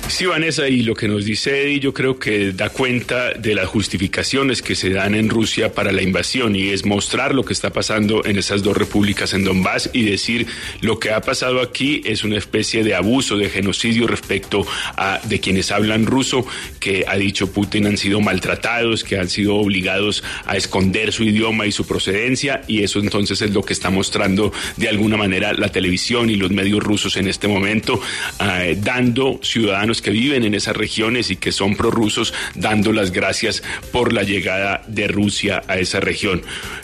Sí, 0.08 0.24
Vanessa, 0.24 0.68
y 0.68 0.82
lo 0.82 0.94
que 0.94 1.08
nos 1.08 1.24
dice 1.24 1.62
Eddie 1.62 1.80
yo 1.80 1.92
creo 1.92 2.18
que 2.18 2.52
da 2.52 2.70
cuenta 2.70 3.34
de 3.34 3.54
las 3.54 3.66
justificaciones 3.66 4.62
que 4.62 4.76
se 4.76 4.90
dan 4.90 5.14
en 5.14 5.28
Rusia 5.28 5.74
para 5.74 5.90
la 5.90 6.00
invasión 6.00 6.54
y 6.54 6.68
es 6.68 6.86
mostrar 6.86 7.34
lo 7.34 7.44
que 7.44 7.52
está 7.52 7.70
pasando 7.70 8.24
en 8.24 8.38
esas 8.38 8.62
dos 8.62 8.76
repúblicas 8.76 9.34
en 9.34 9.44
Donbass 9.44 9.90
y 9.92 10.04
decir 10.04 10.46
lo 10.80 11.00
que 11.00 11.10
ha 11.10 11.20
pasado 11.20 11.60
aquí 11.60 12.02
es 12.04 12.22
una 12.22 12.38
especie 12.38 12.84
de 12.84 12.94
abuso, 12.94 13.36
de 13.36 13.50
genocidio 13.50 14.06
respecto 14.06 14.64
a 14.96 15.20
de 15.24 15.40
quienes 15.40 15.72
hablan 15.72 16.06
ruso, 16.06 16.46
que 16.78 17.04
ha 17.06 17.16
dicho 17.16 17.52
Putin 17.52 17.86
han 17.86 17.98
sido 17.98 18.20
maltratados, 18.20 19.02
que 19.02 19.18
han 19.18 19.28
sido 19.28 19.56
obligados 19.56 20.22
a 20.46 20.56
esconder 20.56 21.12
su 21.12 21.24
idioma 21.24 21.66
y 21.66 21.72
su 21.72 21.84
procedencia 21.84 22.62
y 22.68 22.84
eso 22.84 23.00
entonces 23.00 23.42
es 23.42 23.50
lo 23.50 23.62
que 23.62 23.72
está 23.72 23.90
mostrando 23.90 24.52
de 24.76 24.88
alguna 24.88 25.16
manera 25.16 25.52
la 25.52 25.68
televisión 25.68 26.30
y 26.30 26.36
los 26.36 26.52
medios 26.52 26.82
rusos 26.82 27.16
en 27.16 27.26
este 27.26 27.48
momento, 27.48 28.00
eh, 28.40 28.78
dando 28.80 29.40
ciudadanos 29.42 29.95
que 30.02 30.10
viven 30.10 30.44
en 30.44 30.54
esas 30.54 30.76
regiones 30.76 31.30
y 31.30 31.36
que 31.36 31.52
son 31.52 31.76
prorrusos, 31.76 32.34
dando 32.54 32.92
las 32.92 33.12
gracias 33.12 33.62
por 33.92 34.12
la 34.12 34.22
llegada 34.22 34.82
de 34.86 35.08
Rusia 35.08 35.62
a 35.68 35.78
esa 35.78 36.00
región. 36.00 36.42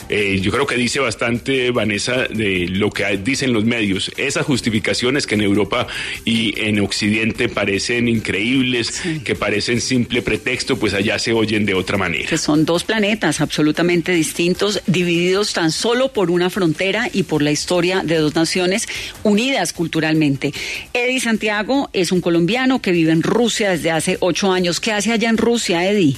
Eh, 0.09 0.39
yo 0.41 0.51
creo 0.51 0.67
que 0.67 0.75
dice 0.75 0.99
bastante, 0.99 1.71
Vanessa, 1.71 2.27
de 2.29 2.67
lo 2.69 2.91
que 2.91 3.17
dicen 3.17 3.53
los 3.53 3.65
medios. 3.65 4.11
Esas 4.17 4.45
justificaciones 4.45 5.25
que 5.27 5.35
en 5.35 5.41
Europa 5.41 5.87
y 6.25 6.59
en 6.59 6.79
Occidente 6.79 7.49
parecen 7.49 8.07
increíbles, 8.07 9.01
que 9.23 9.35
parecen 9.35 9.81
simple 9.81 10.21
pretexto, 10.21 10.77
pues 10.77 10.93
allá 10.93 11.19
se 11.19 11.33
oyen 11.33 11.65
de 11.65 11.73
otra 11.73 11.97
manera. 11.97 12.29
Que 12.29 12.37
son 12.37 12.65
dos 12.65 12.83
planetas 12.83 13.41
absolutamente 13.41 14.11
distintos, 14.11 14.81
divididos 14.87 15.53
tan 15.53 15.71
solo 15.71 16.13
por 16.13 16.31
una 16.31 16.49
frontera 16.49 17.09
y 17.11 17.23
por 17.23 17.41
la 17.41 17.51
historia 17.51 18.01
de 18.03 18.17
dos 18.17 18.35
naciones 18.35 18.87
unidas 19.23 19.73
culturalmente. 19.73 20.53
Eddie 20.93 21.19
Santiago 21.19 21.89
es 21.93 22.11
un 22.11 22.21
colombiano 22.21 22.81
que 22.81 22.91
vive 22.91 23.02
en 23.11 23.21
Rusia 23.23 23.71
desde 23.71 23.91
hace 23.91 24.17
ocho 24.21 24.51
años. 24.51 24.79
¿Qué 24.79 24.91
hace 24.91 25.11
allá 25.11 25.29
en 25.29 25.37
Rusia, 25.37 25.89
Eddie? 25.89 26.15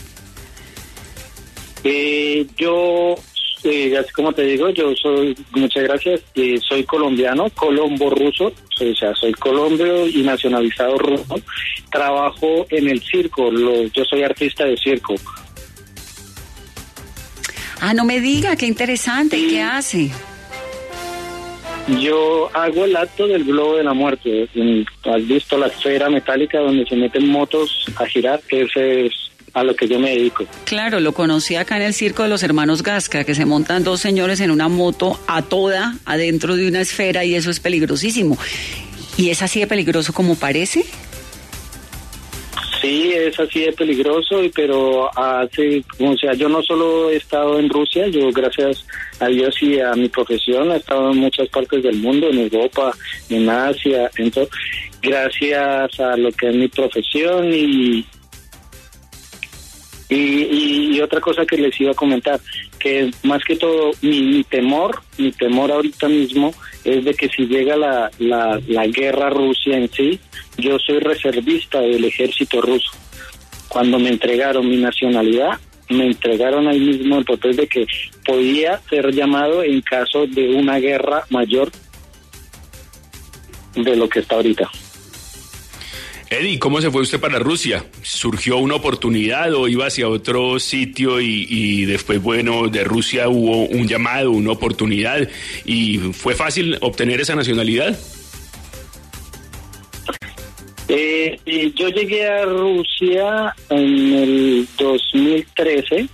Eh, 1.83 2.45
yo 2.57 3.15
eh, 3.63 3.97
así 3.97 4.11
como 4.11 4.33
te 4.33 4.43
digo, 4.43 4.69
yo 4.69 4.93
soy, 4.95 5.35
muchas 5.51 5.83
gracias, 5.83 6.21
eh, 6.35 6.59
soy 6.67 6.83
colombiano, 6.83 7.49
colombo 7.51 8.09
ruso, 8.09 8.45
o 8.47 8.95
sea, 8.95 9.13
soy 9.15 9.33
colombio 9.33 10.07
y 10.07 10.21
nacionalizado 10.23 10.97
ruso. 10.97 11.39
Trabajo 11.91 12.65
en 12.69 12.89
el 12.89 13.01
circo, 13.01 13.49
lo- 13.51 13.83
yo 13.87 14.03
soy 14.05 14.23
artista 14.23 14.65
de 14.65 14.75
circo. 14.77 15.15
Ah, 17.79 17.93
no 17.93 18.05
me 18.05 18.19
diga, 18.19 18.55
qué 18.55 18.65
interesante. 18.65 19.37
¿Y 19.37 19.47
qué 19.49 19.61
hace? 19.61 20.09
Yo 21.87 22.49
hago 22.53 22.85
el 22.85 22.95
acto 22.95 23.27
del 23.27 23.43
globo 23.43 23.77
de 23.77 23.83
la 23.83 23.93
muerte. 23.93 24.49
¿Has 25.03 25.27
visto 25.27 25.57
la 25.57 25.67
esfera 25.67 26.09
metálica 26.09 26.59
donde 26.59 26.85
se 26.85 26.95
meten 26.95 27.27
motos 27.27 27.85
a 27.97 28.05
girar? 28.07 28.41
Ese 28.49 29.05
es 29.05 29.13
a 29.53 29.63
lo 29.63 29.75
que 29.75 29.87
yo 29.87 29.99
me 29.99 30.09
dedico. 30.09 30.45
Claro, 30.65 30.99
lo 30.99 31.13
conocí 31.13 31.55
acá 31.55 31.77
en 31.77 31.83
el 31.83 31.93
circo 31.93 32.23
de 32.23 32.29
los 32.29 32.43
hermanos 32.43 32.83
Gasca, 32.83 33.23
que 33.23 33.35
se 33.35 33.45
montan 33.45 33.83
dos 33.83 34.01
señores 34.01 34.41
en 34.41 34.51
una 34.51 34.67
moto 34.67 35.19
a 35.27 35.43
toda 35.43 35.95
adentro 36.05 36.55
de 36.55 36.67
una 36.67 36.81
esfera 36.81 37.23
y 37.23 37.35
eso 37.35 37.51
es 37.51 37.59
peligrosísimo. 37.59 38.37
¿Y 39.17 39.29
es 39.29 39.41
así 39.41 39.61
de 39.61 39.67
peligroso 39.67 40.11
como 40.11 40.35
parece? 40.35 40.83
Sí, 42.85 43.11
es 43.13 43.39
así 43.39 43.61
de 43.61 43.71
peligroso, 43.73 44.41
pero 44.53 45.09
hace, 45.17 45.83
o 45.99 46.15
sea, 46.17 46.33
yo 46.35 46.47
no 46.49 46.61
solo 46.61 47.09
he 47.09 47.15
estado 47.15 47.57
en 47.59 47.67
Rusia, 47.69 48.07
yo 48.07 48.31
gracias 48.31 48.85
a 49.19 49.27
Dios 49.27 49.55
y 49.61 49.79
a 49.79 49.93
mi 49.93 50.07
profesión 50.07 50.71
he 50.71 50.75
estado 50.77 51.11
en 51.11 51.17
muchas 51.17 51.47
partes 51.49 51.81
del 51.81 51.97
mundo, 51.97 52.29
en 52.29 52.39
Europa, 52.39 52.93
en 53.29 53.49
Asia, 53.49 54.09
entonces, 54.17 54.53
gracias 55.01 55.99
a 55.99 56.15
lo 56.15 56.31
que 56.31 56.49
es 56.49 56.55
mi 56.55 56.67
profesión 56.67 57.51
y, 57.51 58.05
y, 60.09 60.15
y- 60.15 60.95
y 60.97 61.01
otra 61.01 61.19
cosa 61.19 61.45
que 61.45 61.57
les 61.57 61.79
iba 61.81 61.91
a 61.91 61.95
comentar, 61.95 62.39
que 62.77 63.09
más 63.23 63.43
que 63.43 63.55
todo 63.55 63.91
mi, 64.01 64.21
mi 64.21 64.43
temor, 64.43 65.01
mi 65.17 65.31
temor 65.31 65.71
ahorita 65.71 66.07
mismo 66.07 66.53
es 66.85 67.03
de 67.03 67.13
que 67.13 67.27
si 67.29 67.47
llega 67.47 67.75
la, 67.75 68.11
la, 68.19 68.61
la 68.67 68.87
guerra 68.87 69.29
Rusia 69.29 69.77
en 69.77 69.91
sí, 69.91 70.19
yo 70.57 70.77
soy 70.79 70.99
reservista 70.99 71.81
del 71.81 72.05
ejército 72.05 72.61
ruso. 72.61 72.91
Cuando 73.67 73.99
me 73.99 74.09
entregaron 74.09 74.69
mi 74.69 74.77
nacionalidad, 74.77 75.59
me 75.89 76.05
entregaron 76.05 76.67
ahí 76.67 76.79
mismo 76.79 77.17
el 77.17 77.25
papel 77.25 77.55
de 77.55 77.67
que 77.67 77.85
podía 78.25 78.79
ser 78.89 79.13
llamado 79.13 79.63
en 79.63 79.81
caso 79.81 80.25
de 80.27 80.49
una 80.49 80.79
guerra 80.79 81.23
mayor 81.29 81.71
de 83.75 83.95
lo 83.95 84.07
que 84.07 84.19
está 84.19 84.35
ahorita. 84.35 84.69
Eddie, 86.29 86.57
¿cómo 86.57 86.81
se 86.81 86.89
fue 86.89 87.01
usted 87.01 87.19
para 87.19 87.37
Rusia? 87.37 87.85
¿Surgió 88.01 88.57
una 88.57 88.75
oportunidad 88.75 89.53
o 89.53 89.67
iba 89.67 89.85
hacia 89.85 90.09
otro 90.09 90.59
sitio 90.59 91.21
y, 91.21 91.85
después, 91.85 92.21
bueno, 92.21 92.67
de 92.67 92.83
Rusia 92.83 93.29
hubo 93.29 93.65
un 93.65 93.87
llamado, 93.87 94.31
una 94.31 94.51
oportunidad 94.51 95.29
y 95.65 95.99
fue 95.99 96.33
fácil 96.33 96.77
obtener 96.81 97.21
esa 97.21 97.35
nacionalidad? 97.35 97.97
Eh, 100.87 101.39
y 101.45 101.73
yo 101.73 101.89
llegué 101.89 102.27
a 102.27 102.45
Rusia 102.45 103.55
en 103.69 104.13
el 104.13 104.67
2013, 104.77 106.07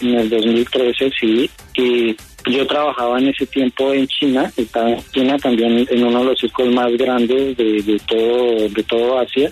en 0.00 0.14
el 0.14 0.30
2013 0.30 1.10
sí, 1.20 1.50
y 1.76 2.16
yo 2.46 2.66
trabajaba 2.66 3.18
en 3.18 3.28
ese 3.28 3.46
tiempo 3.46 3.92
en 3.92 4.06
China, 4.06 4.50
estaba 4.56 4.90
en 4.90 5.02
China 5.10 5.36
también 5.38 5.86
en 5.90 6.04
uno 6.04 6.20
de 6.20 6.24
los 6.26 6.38
circos 6.38 6.68
más 6.68 6.92
grandes 6.96 7.56
de, 7.56 7.82
de 7.82 8.00
todo 8.06 8.68
de 8.68 8.82
todo 8.84 9.18
Asia. 9.18 9.50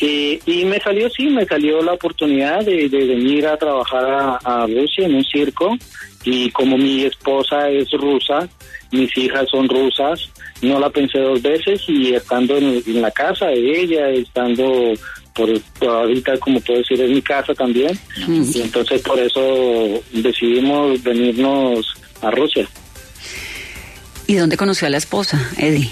Y, 0.00 0.40
y 0.46 0.64
me 0.64 0.78
salió, 0.78 1.10
sí, 1.10 1.26
me 1.26 1.44
salió 1.44 1.82
la 1.82 1.94
oportunidad 1.94 2.64
de, 2.64 2.88
de 2.88 3.04
venir 3.04 3.46
a 3.46 3.56
trabajar 3.56 4.38
a, 4.44 4.66
Rusia 4.66 5.06
en 5.06 5.16
un 5.16 5.24
circo 5.24 5.76
y 6.24 6.50
como 6.52 6.78
mi 6.78 7.02
esposa 7.02 7.68
es 7.68 7.90
rusa, 7.90 8.48
mis 8.92 9.16
hijas 9.16 9.48
son 9.50 9.68
rusas, 9.68 10.30
no 10.62 10.78
la 10.78 10.88
pensé 10.88 11.18
dos 11.18 11.42
veces 11.42 11.82
y 11.88 12.14
estando 12.14 12.56
en 12.56 13.02
la 13.02 13.10
casa 13.10 13.46
de 13.46 13.80
ella, 13.80 14.08
estando 14.10 14.92
por 15.38 15.88
ahorita 15.88 16.36
como 16.38 16.60
puedo 16.60 16.80
decir 16.80 17.00
es 17.00 17.10
mi 17.10 17.22
casa 17.22 17.54
también 17.54 17.96
y 18.26 18.60
entonces 18.60 19.00
por 19.02 19.18
eso 19.20 20.02
decidimos 20.12 21.00
venirnos 21.02 21.86
a 22.20 22.30
Rusia. 22.32 22.68
¿Y 24.26 24.34
dónde 24.34 24.56
conoció 24.56 24.88
a 24.88 24.90
la 24.90 24.98
esposa, 24.98 25.40
Eddie? 25.56 25.90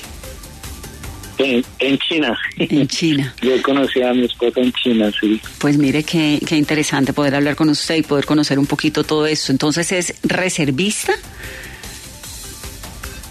En, 1.38 1.64
en 1.78 1.98
China. 1.98 2.36
En 2.58 2.88
China. 2.88 3.34
Yo 3.42 3.62
conocí 3.62 4.02
a 4.02 4.12
mi 4.12 4.24
esposa 4.24 4.60
en 4.60 4.72
China, 4.72 5.10
sí. 5.20 5.40
Pues 5.58 5.78
mire 5.78 6.02
qué, 6.02 6.40
qué 6.46 6.56
interesante 6.56 7.12
poder 7.12 7.34
hablar 7.34 7.56
con 7.56 7.68
usted 7.68 7.96
y 7.96 8.02
poder 8.02 8.24
conocer 8.24 8.58
un 8.58 8.66
poquito 8.66 9.04
todo 9.04 9.26
esto. 9.26 9.52
Entonces, 9.52 9.92
¿es 9.92 10.14
reservista? 10.22 11.12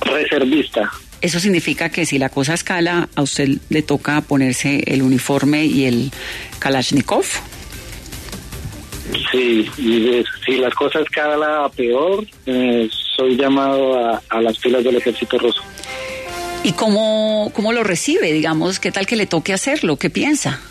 Reservista. 0.02 0.92
Eso 1.26 1.40
significa 1.40 1.90
que 1.90 2.06
si 2.06 2.20
la 2.20 2.30
cosa 2.30 2.54
escala, 2.54 3.10
a 3.16 3.22
usted 3.24 3.50
le 3.70 3.82
toca 3.82 4.22
ponerse 4.22 4.84
el 4.86 5.02
uniforme 5.02 5.66
y 5.66 5.86
el 5.86 6.12
Kalashnikov. 6.60 7.26
Sí, 9.32 9.68
y 9.80 10.00
de- 10.02 10.26
si 10.46 10.58
las 10.58 10.76
cosas 10.76 11.04
cada 11.12 11.68
peor, 11.70 12.28
eh, 12.46 12.88
soy 13.16 13.36
llamado 13.38 13.98
a, 13.98 14.22
a 14.30 14.40
las 14.40 14.60
filas 14.60 14.84
del 14.84 14.98
ejército 14.98 15.40
ruso. 15.40 15.64
¿Y 16.64 16.74
cómo, 16.74 17.52
cómo 17.56 17.74
lo 17.74 17.84
recibe? 17.84 18.32
Digamos, 18.32 18.80
¿qué 18.80 18.92
tal 18.92 19.08
que 19.08 19.16
le 19.16 19.26
toque 19.26 19.52
hacerlo? 19.52 19.98
¿Qué 19.98 20.12
piensa? 20.12 20.62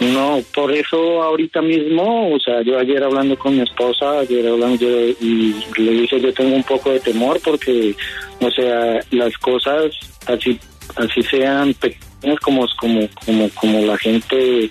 No, 0.00 0.40
por 0.54 0.72
eso 0.72 1.22
ahorita 1.22 1.60
mismo, 1.60 2.32
o 2.34 2.40
sea, 2.40 2.62
yo 2.62 2.78
ayer 2.78 3.02
hablando 3.04 3.38
con 3.38 3.54
mi 3.54 3.62
esposa, 3.62 4.20
ayer 4.20 4.46
hablando 4.48 4.76
yo, 4.76 4.88
y 5.20 5.54
le 5.76 5.92
dije 5.92 6.18
yo 6.18 6.32
tengo 6.32 6.56
un 6.56 6.62
poco 6.62 6.90
de 6.90 7.00
temor 7.00 7.38
porque, 7.44 7.94
o 8.40 8.50
sea, 8.50 9.00
las 9.10 9.36
cosas 9.38 9.92
así 10.26 10.58
así 10.96 11.22
sean 11.22 11.72
pequeñas 11.74 12.40
como 12.40 12.66
como 12.78 13.08
como 13.24 13.48
como 13.50 13.80
la 13.86 13.96
gente 13.98 14.70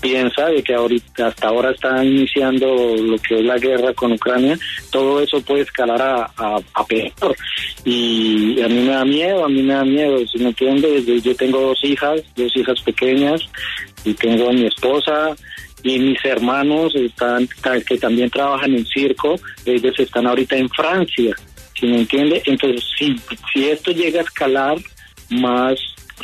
piensa 0.00 0.46
de 0.46 0.62
que 0.62 0.74
ahorita 0.74 1.28
hasta 1.28 1.48
ahora 1.48 1.70
está 1.70 2.04
iniciando 2.04 2.66
lo 2.96 3.16
que 3.18 3.38
es 3.38 3.44
la 3.44 3.58
guerra 3.58 3.92
con 3.94 4.12
Ucrania, 4.12 4.58
todo 4.90 5.20
eso 5.20 5.40
puede 5.40 5.62
escalar 5.62 6.30
a, 6.36 6.60
peor. 6.86 7.34
Y 7.84 8.60
a 8.62 8.68
mí 8.68 8.80
me 8.80 8.92
da 8.92 9.04
miedo, 9.04 9.44
a 9.44 9.48
mí 9.48 9.62
me 9.62 9.74
da 9.74 9.84
miedo, 9.84 10.18
si 10.26 10.38
me 10.38 10.48
entiendes, 10.48 11.06
yo, 11.24 11.34
tengo 11.34 11.60
dos 11.60 11.82
hijas, 11.82 12.22
dos 12.36 12.54
hijas 12.56 12.80
pequeñas, 12.82 13.40
y 14.04 14.14
tengo 14.14 14.50
a 14.50 14.52
mi 14.52 14.66
esposa 14.66 15.34
y 15.82 15.98
mis 15.98 16.24
hermanos 16.24 16.94
están 16.94 17.48
que 17.86 17.98
también 17.98 18.30
trabajan 18.30 18.74
en 18.74 18.84
circo, 18.86 19.36
ellos 19.64 19.98
están 19.98 20.26
ahorita 20.26 20.56
en 20.56 20.68
Francia, 20.70 21.34
¿sí 21.78 21.86
me 21.86 21.98
entiende? 22.00 22.42
Entonces, 22.46 22.84
si, 22.98 23.16
si 23.52 23.68
esto 23.68 23.90
llega 23.92 24.20
a 24.20 24.24
escalar 24.24 24.78
más, 25.30 25.74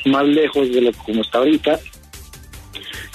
más 0.07 0.25
lejos 0.27 0.71
de 0.73 0.81
lo 0.81 0.93
como 0.93 1.23
está 1.23 1.39
ahorita, 1.39 1.79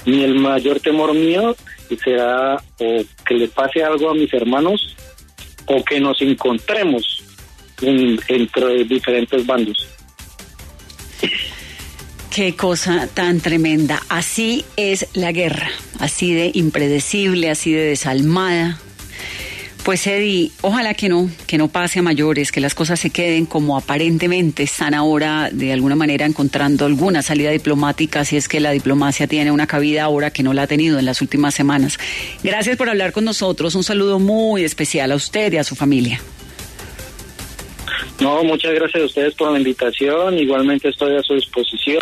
ni 0.05 0.23
el 0.23 0.35
mayor 0.35 0.79
temor 0.79 1.13
mío 1.13 1.55
será 2.03 2.55
o 2.79 3.03
que 3.25 3.33
le 3.35 3.47
pase 3.47 3.83
algo 3.83 4.09
a 4.09 4.13
mis 4.13 4.33
hermanos 4.33 4.95
o 5.65 5.83
que 5.83 5.99
nos 5.99 6.21
encontremos 6.21 7.23
en- 7.81 8.19
entre 8.27 8.83
diferentes 8.85 9.45
bandos. 9.45 9.87
Qué 12.33 12.55
cosa 12.55 13.07
tan 13.13 13.39
tremenda. 13.41 14.01
Así 14.09 14.63
es 14.75 15.07
la 15.13 15.31
guerra, 15.31 15.69
así 15.99 16.33
de 16.33 16.51
impredecible, 16.53 17.49
así 17.49 17.71
de 17.71 17.81
desalmada. 17.81 18.79
Pues 19.87 20.05
Eddie, 20.05 20.51
ojalá 20.63 20.93
que 20.95 21.07
no, 21.07 21.29
que 21.47 21.57
no 21.57 21.69
pase 21.69 21.99
a 21.99 22.01
mayores, 22.01 22.51
que 22.51 22.59
las 22.59 22.75
cosas 22.75 22.99
se 22.99 23.09
queden 23.09 23.45
como 23.45 23.77
aparentemente 23.77 24.63
están 24.63 24.93
ahora, 24.93 25.49
de 25.49 25.71
alguna 25.71 25.95
manera 25.95 26.25
encontrando 26.25 26.83
alguna 26.83 27.21
salida 27.21 27.51
diplomática, 27.51 28.25
si 28.25 28.35
es 28.35 28.49
que 28.49 28.59
la 28.59 28.71
diplomacia 28.71 29.27
tiene 29.27 29.49
una 29.49 29.65
cabida 29.65 30.03
ahora 30.03 30.29
que 30.29 30.43
no 30.43 30.51
la 30.51 30.63
ha 30.63 30.67
tenido 30.67 30.99
en 30.99 31.05
las 31.05 31.21
últimas 31.21 31.55
semanas. 31.55 31.97
Gracias 32.43 32.75
por 32.75 32.89
hablar 32.89 33.13
con 33.13 33.23
nosotros, 33.23 33.75
un 33.75 33.83
saludo 33.85 34.19
muy 34.19 34.65
especial 34.65 35.09
a 35.13 35.15
usted 35.15 35.53
y 35.53 35.57
a 35.57 35.63
su 35.63 35.77
familia. 35.77 36.19
No, 38.19 38.43
muchas 38.43 38.73
gracias 38.73 39.03
a 39.03 39.05
ustedes 39.05 39.35
por 39.35 39.53
la 39.53 39.57
invitación. 39.57 40.37
Igualmente 40.37 40.89
estoy 40.89 41.15
a 41.15 41.23
su 41.23 41.33
disposición 41.35 42.01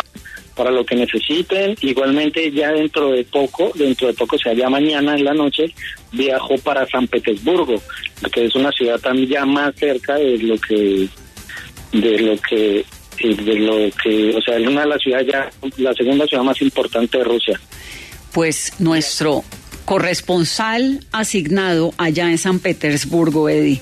para 0.55 0.71
lo 0.71 0.85
que 0.85 0.95
necesiten. 0.95 1.75
Igualmente 1.81 2.51
ya 2.51 2.71
dentro 2.71 3.11
de 3.11 3.23
poco, 3.25 3.71
dentro 3.75 4.07
de 4.07 4.13
poco, 4.13 4.37
o 4.37 4.39
sea, 4.39 4.53
ya 4.53 4.69
mañana 4.69 5.15
en 5.15 5.25
la 5.25 5.33
noche, 5.33 5.65
viajo 6.11 6.57
para 6.63 6.87
San 6.87 7.07
Petersburgo, 7.07 7.81
que 8.31 8.45
es 8.45 8.55
una 8.55 8.71
ciudad 8.71 8.99
también 8.99 9.29
ya 9.29 9.45
más 9.45 9.75
cerca 9.75 10.15
de 10.15 10.37
lo 10.37 10.57
que, 10.57 11.07
de 11.91 12.19
lo 12.19 12.37
que, 12.37 12.85
de 13.21 13.59
lo 13.59 13.91
que, 14.01 14.35
o 14.35 14.41
sea, 14.41 14.57
es 14.57 14.67
una 14.67 14.81
de 14.81 14.87
las 14.87 15.01
ciudades 15.01 15.27
ya, 15.31 15.49
la 15.77 15.93
segunda 15.93 16.25
ciudad 16.25 16.43
más 16.43 16.61
importante 16.61 17.17
de 17.17 17.23
Rusia. 17.23 17.59
Pues 18.33 18.73
nuestro 18.79 19.43
corresponsal 19.85 21.01
asignado 21.11 21.93
allá 21.97 22.29
en 22.29 22.37
San 22.37 22.59
Petersburgo, 22.59 23.49
Eddie, 23.49 23.81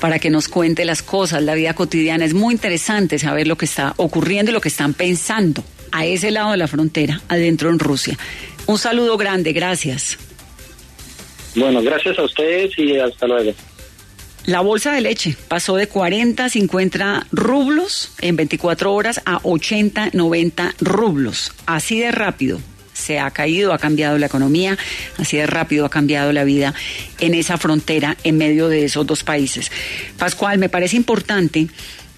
para 0.00 0.18
que 0.18 0.30
nos 0.30 0.48
cuente 0.48 0.84
las 0.84 1.02
cosas, 1.02 1.42
la 1.42 1.54
vida 1.54 1.74
cotidiana. 1.74 2.24
Es 2.24 2.34
muy 2.34 2.54
interesante 2.54 3.18
saber 3.18 3.46
lo 3.46 3.56
que 3.56 3.66
está 3.66 3.94
ocurriendo 3.98 4.50
y 4.50 4.54
lo 4.54 4.60
que 4.60 4.68
están 4.68 4.94
pensando 4.94 5.62
a 5.92 6.06
ese 6.06 6.30
lado 6.30 6.50
de 6.50 6.56
la 6.56 6.68
frontera, 6.68 7.20
adentro 7.28 7.70
en 7.70 7.78
Rusia. 7.78 8.18
Un 8.66 8.78
saludo 8.78 9.16
grande, 9.16 9.52
gracias. 9.52 10.18
Bueno, 11.54 11.82
gracias 11.82 12.18
a 12.18 12.22
ustedes 12.22 12.78
y 12.78 12.98
hasta 12.98 13.26
luego. 13.26 13.52
La 14.46 14.60
bolsa 14.60 14.92
de 14.92 15.02
leche 15.02 15.36
pasó 15.46 15.76
de 15.76 15.86
40 15.86 16.44
a 16.44 16.48
50 16.48 17.26
rublos 17.30 18.12
en 18.20 18.34
24 18.34 18.92
horas 18.92 19.20
a 19.24 19.38
80, 19.44 20.10
90 20.14 20.74
rublos. 20.80 21.52
Así 21.66 22.00
de 22.00 22.10
rápido 22.10 22.58
se 22.92 23.18
ha 23.18 23.30
caído, 23.30 23.72
ha 23.72 23.78
cambiado 23.78 24.18
la 24.18 24.26
economía, 24.26 24.76
así 25.18 25.36
de 25.36 25.46
rápido 25.46 25.86
ha 25.86 25.90
cambiado 25.90 26.32
la 26.32 26.44
vida 26.44 26.74
en 27.20 27.34
esa 27.34 27.56
frontera 27.56 28.16
en 28.24 28.36
medio 28.36 28.68
de 28.68 28.84
esos 28.84 29.06
dos 29.06 29.22
países. 29.22 29.70
Pascual, 30.18 30.58
me 30.58 30.68
parece 30.68 30.96
importante 30.96 31.68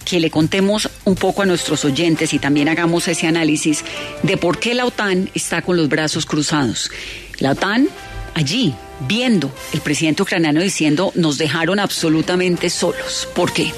que 0.04 0.20
le 0.20 0.30
contemos 0.30 0.88
un 1.04 1.14
poco 1.14 1.42
a 1.42 1.46
nuestros 1.46 1.84
oyentes 1.84 2.34
y 2.34 2.38
también 2.38 2.68
hagamos 2.68 3.08
ese 3.08 3.26
análisis 3.26 3.84
de 4.22 4.36
por 4.36 4.58
qué 4.58 4.74
la 4.74 4.86
OTAN 4.86 5.30
está 5.34 5.62
con 5.62 5.76
los 5.76 5.88
brazos 5.88 6.26
cruzados. 6.26 6.90
La 7.38 7.52
OTAN 7.52 7.88
allí 8.34 8.74
viendo 9.00 9.52
el 9.72 9.80
presidente 9.80 10.22
ucraniano 10.22 10.60
diciendo 10.60 11.12
nos 11.14 11.38
dejaron 11.38 11.78
absolutamente 11.80 12.70
solos. 12.70 13.28
¿Por 13.34 13.52
qué? 13.52 13.72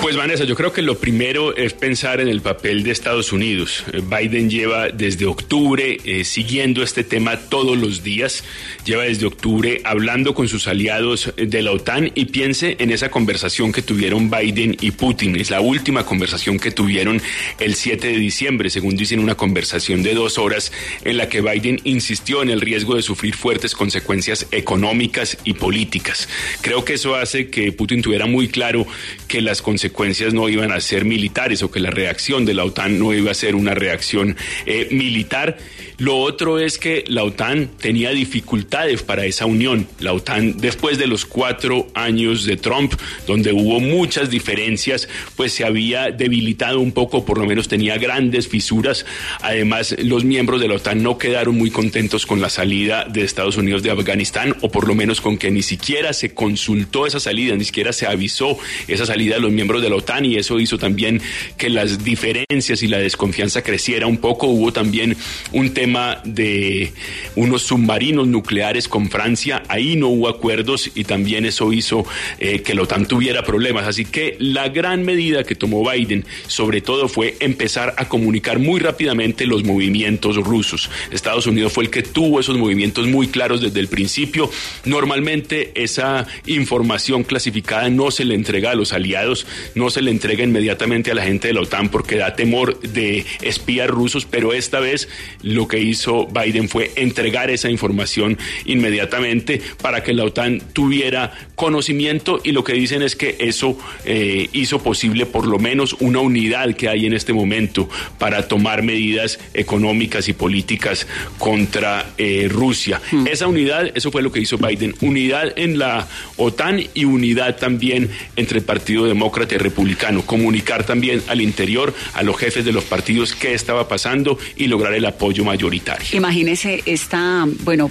Pues 0.00 0.14
Vanessa, 0.14 0.44
yo 0.44 0.54
creo 0.54 0.72
que 0.72 0.82
lo 0.82 0.98
primero 0.98 1.56
es 1.56 1.72
pensar 1.72 2.20
en 2.20 2.28
el 2.28 2.40
papel 2.40 2.84
de 2.84 2.92
Estados 2.92 3.32
Unidos. 3.32 3.82
Eh, 3.92 4.02
Biden 4.02 4.50
lleva 4.50 4.90
desde 4.90 5.24
octubre 5.24 5.98
eh, 6.04 6.22
siguiendo 6.22 6.82
este 6.82 7.02
tema 7.02 7.36
todos 7.36 7.76
los 7.76 8.04
días, 8.04 8.44
lleva 8.84 9.04
desde 9.04 9.26
octubre 9.26 9.80
hablando 9.84 10.34
con 10.34 10.48
sus 10.48 10.68
aliados 10.68 11.32
de 11.36 11.62
la 11.62 11.72
OTAN 11.72 12.12
y 12.14 12.26
piense 12.26 12.76
en 12.78 12.92
esa 12.92 13.10
conversación 13.10 13.72
que 13.72 13.82
tuvieron 13.82 14.30
Biden 14.30 14.76
y 14.80 14.92
Putin. 14.92 15.34
Es 15.34 15.50
la 15.50 15.60
última 15.60 16.04
conversación 16.04 16.58
que 16.58 16.70
tuvieron 16.70 17.20
el 17.58 17.74
7 17.74 18.06
de 18.06 18.18
diciembre, 18.18 18.70
según 18.70 18.96
dicen 18.96 19.18
una 19.18 19.34
conversación 19.34 20.02
de 20.02 20.14
dos 20.14 20.38
horas 20.38 20.72
en 21.04 21.16
la 21.16 21.28
que 21.28 21.40
Biden 21.40 21.80
insistió 21.84 22.42
en 22.42 22.50
el 22.50 22.60
riesgo 22.60 22.94
de 22.94 23.02
sufrir 23.02 23.34
fuertes 23.34 23.74
consecuencias 23.74 24.46
económicas 24.52 25.38
y 25.42 25.54
políticas. 25.54 26.28
Creo 26.60 26.84
que 26.84 26.94
eso 26.94 27.16
hace 27.16 27.48
que 27.48 27.72
Putin 27.72 28.02
tuviera 28.02 28.26
muy 28.26 28.48
claro 28.48 28.86
que 29.26 29.40
las 29.40 29.62
consecuencias 29.62 29.85
consecuencias 29.90 30.34
no 30.34 30.48
iban 30.48 30.72
a 30.72 30.80
ser 30.80 31.04
militares 31.04 31.62
o 31.62 31.70
que 31.70 31.80
la 31.80 31.90
reacción 31.90 32.44
de 32.44 32.54
la 32.54 32.64
OTAN 32.64 32.98
no 32.98 33.12
iba 33.12 33.30
a 33.30 33.34
ser 33.34 33.54
una 33.54 33.74
reacción 33.74 34.36
eh, 34.66 34.88
militar. 34.90 35.58
Lo 35.98 36.18
otro 36.18 36.58
es 36.58 36.76
que 36.76 37.04
la 37.08 37.24
OTAN 37.24 37.70
tenía 37.80 38.10
dificultades 38.10 39.02
para 39.02 39.24
esa 39.24 39.46
unión. 39.46 39.86
La 39.98 40.12
OTAN, 40.12 40.58
después 40.58 40.98
de 40.98 41.06
los 41.06 41.24
cuatro 41.24 41.88
años 41.94 42.44
de 42.44 42.56
Trump, 42.56 42.92
donde 43.26 43.52
hubo 43.52 43.80
muchas 43.80 44.28
diferencias, 44.28 45.08
pues 45.36 45.52
se 45.52 45.64
había 45.64 46.10
debilitado 46.10 46.80
un 46.80 46.92
poco, 46.92 47.24
por 47.24 47.38
lo 47.38 47.46
menos 47.46 47.68
tenía 47.68 47.96
grandes 47.96 48.46
fisuras. 48.46 49.06
Además, 49.40 49.96
los 49.98 50.24
miembros 50.24 50.60
de 50.60 50.68
la 50.68 50.74
OTAN 50.74 51.02
no 51.02 51.16
quedaron 51.16 51.56
muy 51.56 51.70
contentos 51.70 52.26
con 52.26 52.40
la 52.42 52.50
salida 52.50 53.04
de 53.04 53.24
Estados 53.24 53.56
Unidos 53.56 53.82
de 53.82 53.90
Afganistán, 53.90 54.54
o 54.60 54.70
por 54.70 54.86
lo 54.86 54.94
menos 54.94 55.20
con 55.20 55.38
que 55.38 55.50
ni 55.50 55.62
siquiera 55.62 56.12
se 56.12 56.34
consultó 56.34 57.06
esa 57.06 57.20
salida, 57.20 57.56
ni 57.56 57.64
siquiera 57.64 57.92
se 57.92 58.06
avisó 58.06 58.58
esa 58.86 59.06
salida 59.06 59.36
de 59.36 59.40
los 59.40 59.52
miembros 59.52 59.75
de 59.80 59.90
la 59.90 59.96
OTAN, 59.96 60.24
y 60.24 60.36
eso 60.36 60.60
hizo 60.60 60.78
también 60.78 61.20
que 61.56 61.68
las 61.68 62.04
diferencias 62.04 62.82
y 62.82 62.88
la 62.88 62.98
desconfianza 62.98 63.62
creciera 63.62 64.06
un 64.06 64.18
poco. 64.18 64.46
Hubo 64.46 64.72
también 64.72 65.16
un 65.52 65.74
tema 65.74 66.20
de 66.24 66.92
unos 67.34 67.62
submarinos 67.62 68.26
nucleares 68.26 68.88
con 68.88 69.10
Francia, 69.10 69.62
ahí 69.68 69.96
no 69.96 70.08
hubo 70.08 70.28
acuerdos 70.28 70.90
y 70.94 71.04
también 71.04 71.44
eso 71.44 71.72
hizo 71.72 72.04
eh, 72.38 72.62
que 72.62 72.74
la 72.74 72.82
OTAN 72.82 73.06
tuviera 73.06 73.44
problemas. 73.44 73.86
Así 73.86 74.04
que 74.04 74.36
la 74.38 74.68
gran 74.68 75.04
medida 75.04 75.44
que 75.44 75.54
tomó 75.54 75.88
Biden, 75.88 76.24
sobre 76.46 76.80
todo, 76.80 77.08
fue 77.08 77.36
empezar 77.40 77.94
a 77.96 78.08
comunicar 78.08 78.58
muy 78.58 78.80
rápidamente 78.80 79.46
los 79.46 79.64
movimientos 79.64 80.36
rusos. 80.36 80.90
Estados 81.10 81.46
Unidos 81.46 81.72
fue 81.72 81.84
el 81.84 81.90
que 81.90 82.02
tuvo 82.02 82.40
esos 82.40 82.58
movimientos 82.58 83.06
muy 83.06 83.28
claros 83.28 83.60
desde 83.60 83.80
el 83.80 83.88
principio. 83.88 84.50
Normalmente 84.84 85.72
esa 85.74 86.26
información 86.46 87.24
clasificada 87.24 87.88
no 87.88 88.10
se 88.10 88.24
le 88.24 88.34
entrega 88.34 88.70
a 88.70 88.74
los 88.74 88.92
aliados, 88.92 89.46
no 89.74 89.90
se 89.90 90.02
le 90.02 90.10
entrega 90.10 90.44
inmediatamente 90.44 91.10
a 91.10 91.14
la 91.14 91.22
gente 91.22 91.48
de 91.48 91.54
la 91.54 91.60
OTAN 91.60 91.88
porque 91.88 92.16
da 92.16 92.34
temor 92.34 92.80
de 92.80 93.24
espías 93.42 93.88
rusos, 93.88 94.26
pero 94.26 94.52
esta 94.52 94.80
vez 94.80 95.08
lo 95.42 95.68
que 95.68 95.78
hizo 95.78 96.26
Biden 96.26 96.68
fue 96.68 96.92
entregar 96.96 97.50
esa 97.50 97.70
información 97.70 98.38
inmediatamente 98.64 99.60
para 99.82 100.02
que 100.02 100.12
la 100.12 100.24
OTAN 100.24 100.62
tuviera 100.72 101.32
conocimiento 101.54 102.40
y 102.44 102.52
lo 102.52 102.64
que 102.64 102.74
dicen 102.74 103.02
es 103.02 103.16
que 103.16 103.36
eso 103.40 103.78
eh, 104.04 104.48
hizo 104.52 104.82
posible 104.82 105.26
por 105.26 105.46
lo 105.46 105.58
menos 105.58 105.96
una 106.00 106.20
unidad 106.20 106.74
que 106.74 106.88
hay 106.88 107.06
en 107.06 107.12
este 107.12 107.32
momento 107.32 107.88
para 108.18 108.48
tomar 108.48 108.82
medidas 108.82 109.38
económicas 109.54 110.28
y 110.28 110.32
políticas 110.32 111.06
contra 111.38 112.06
eh, 112.18 112.48
Rusia. 112.50 113.00
Hmm. 113.10 113.26
Esa 113.26 113.46
unidad, 113.46 113.90
eso 113.94 114.10
fue 114.10 114.22
lo 114.22 114.32
que 114.32 114.40
hizo 114.40 114.58
Biden, 114.58 114.94
unidad 115.00 115.52
en 115.56 115.78
la 115.78 116.06
OTAN 116.36 116.82
y 116.94 117.04
unidad 117.04 117.56
también 117.56 118.10
entre 118.36 118.58
el 118.58 118.64
Partido 118.64 119.06
Demócrata 119.06 119.55
y 119.56 119.58
Republicano, 119.58 120.24
comunicar 120.24 120.84
también 120.84 121.22
al 121.28 121.40
interior 121.40 121.94
a 122.14 122.22
los 122.22 122.36
jefes 122.36 122.64
de 122.64 122.72
los 122.72 122.84
partidos 122.84 123.34
qué 123.34 123.54
estaba 123.54 123.88
pasando 123.88 124.38
y 124.56 124.66
lograr 124.66 124.94
el 124.94 125.04
apoyo 125.04 125.44
mayor 125.44 125.74
Imagínese 126.14 126.82
esta, 126.86 127.44
bueno, 127.64 127.90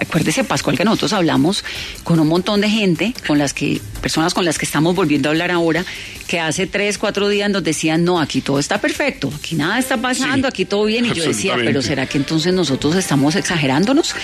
acuérdese 0.00 0.44
Pascual 0.44 0.76
que 0.76 0.84
nosotros 0.84 1.12
hablamos 1.12 1.64
con 2.04 2.20
un 2.20 2.28
montón 2.28 2.60
de 2.60 2.70
gente, 2.70 3.14
con 3.26 3.38
las 3.38 3.54
que, 3.54 3.80
personas 4.00 4.34
con 4.34 4.44
las 4.44 4.58
que 4.58 4.64
estamos 4.64 4.94
volviendo 4.94 5.28
a 5.28 5.32
hablar 5.32 5.50
ahora, 5.50 5.84
que 6.26 6.40
hace 6.40 6.66
tres, 6.66 6.98
cuatro 6.98 7.28
días 7.28 7.50
nos 7.50 7.62
decían, 7.62 8.04
no, 8.04 8.20
aquí 8.20 8.40
todo 8.40 8.58
está 8.58 8.80
perfecto, 8.80 9.32
aquí 9.36 9.54
nada 9.54 9.78
está 9.78 9.96
pasando, 9.96 10.48
aquí 10.48 10.64
todo 10.64 10.84
bien. 10.84 11.06
Y 11.06 11.12
yo 11.12 11.24
decía, 11.24 11.54
pero 11.56 11.82
¿será 11.82 12.06
que 12.06 12.18
entonces 12.18 12.52
nosotros 12.52 12.96
estamos 12.96 13.36
exagerándonos? 13.36 14.14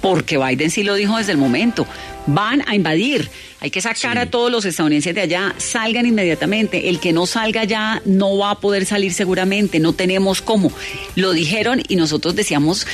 Porque 0.00 0.38
Biden 0.38 0.70
sí 0.70 0.82
lo 0.82 0.94
dijo 0.94 1.16
desde 1.16 1.32
el 1.32 1.38
momento, 1.38 1.86
van 2.26 2.62
a 2.66 2.74
invadir. 2.74 3.30
Hay 3.60 3.70
que 3.70 3.80
sacar 3.80 4.18
a 4.18 4.26
todos 4.26 4.50
los 4.52 4.64
estadounidenses 4.64 5.14
de 5.14 5.22
allá, 5.22 5.54
salgan 5.56 6.04
inmediatamente. 6.04 6.88
El 6.88 7.00
que 7.00 7.12
no 7.12 7.26
salga 7.26 7.64
ya 7.64 8.02
no 8.04 8.36
va 8.36 8.50
a 8.50 8.60
poder 8.60 8.84
salir 8.84 9.12
seguramente, 9.12 9.78
no 9.78 9.94
tenemos 9.94 10.42
cómo. 10.42 10.70
Lo 11.14 11.32
dijeron 11.32 11.82
y 11.88 11.96
nosotros 11.96 12.36
decíamos, 12.36 12.86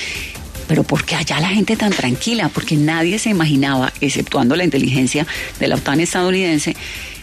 pero 0.71 0.85
¿por 0.85 1.05
qué 1.05 1.17
allá 1.17 1.41
la 1.41 1.49
gente 1.49 1.77
tan 1.77 1.91
tranquila? 1.91 2.49
Porque 2.49 2.77
nadie 2.77 3.19
se 3.19 3.29
imaginaba, 3.29 3.93
exceptuando 4.01 4.55
la 4.55 4.63
inteligencia 4.63 5.27
de 5.59 5.67
la 5.67 5.75
OTAN 5.75 5.99
estadounidense, 5.99 6.77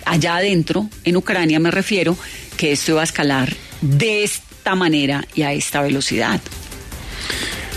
allá 0.03 0.35
adentro, 0.35 0.89
en 1.05 1.15
Ucrania 1.15 1.57
me 1.57 1.71
refiero, 1.71 2.17
que 2.57 2.73
esto 2.73 2.91
iba 2.91 2.99
a 2.99 3.05
escalar 3.05 3.55
de 3.79 4.25
esta 4.25 4.75
manera 4.75 5.25
y 5.33 5.43
a 5.43 5.53
esta 5.53 5.81
velocidad. 5.81 6.41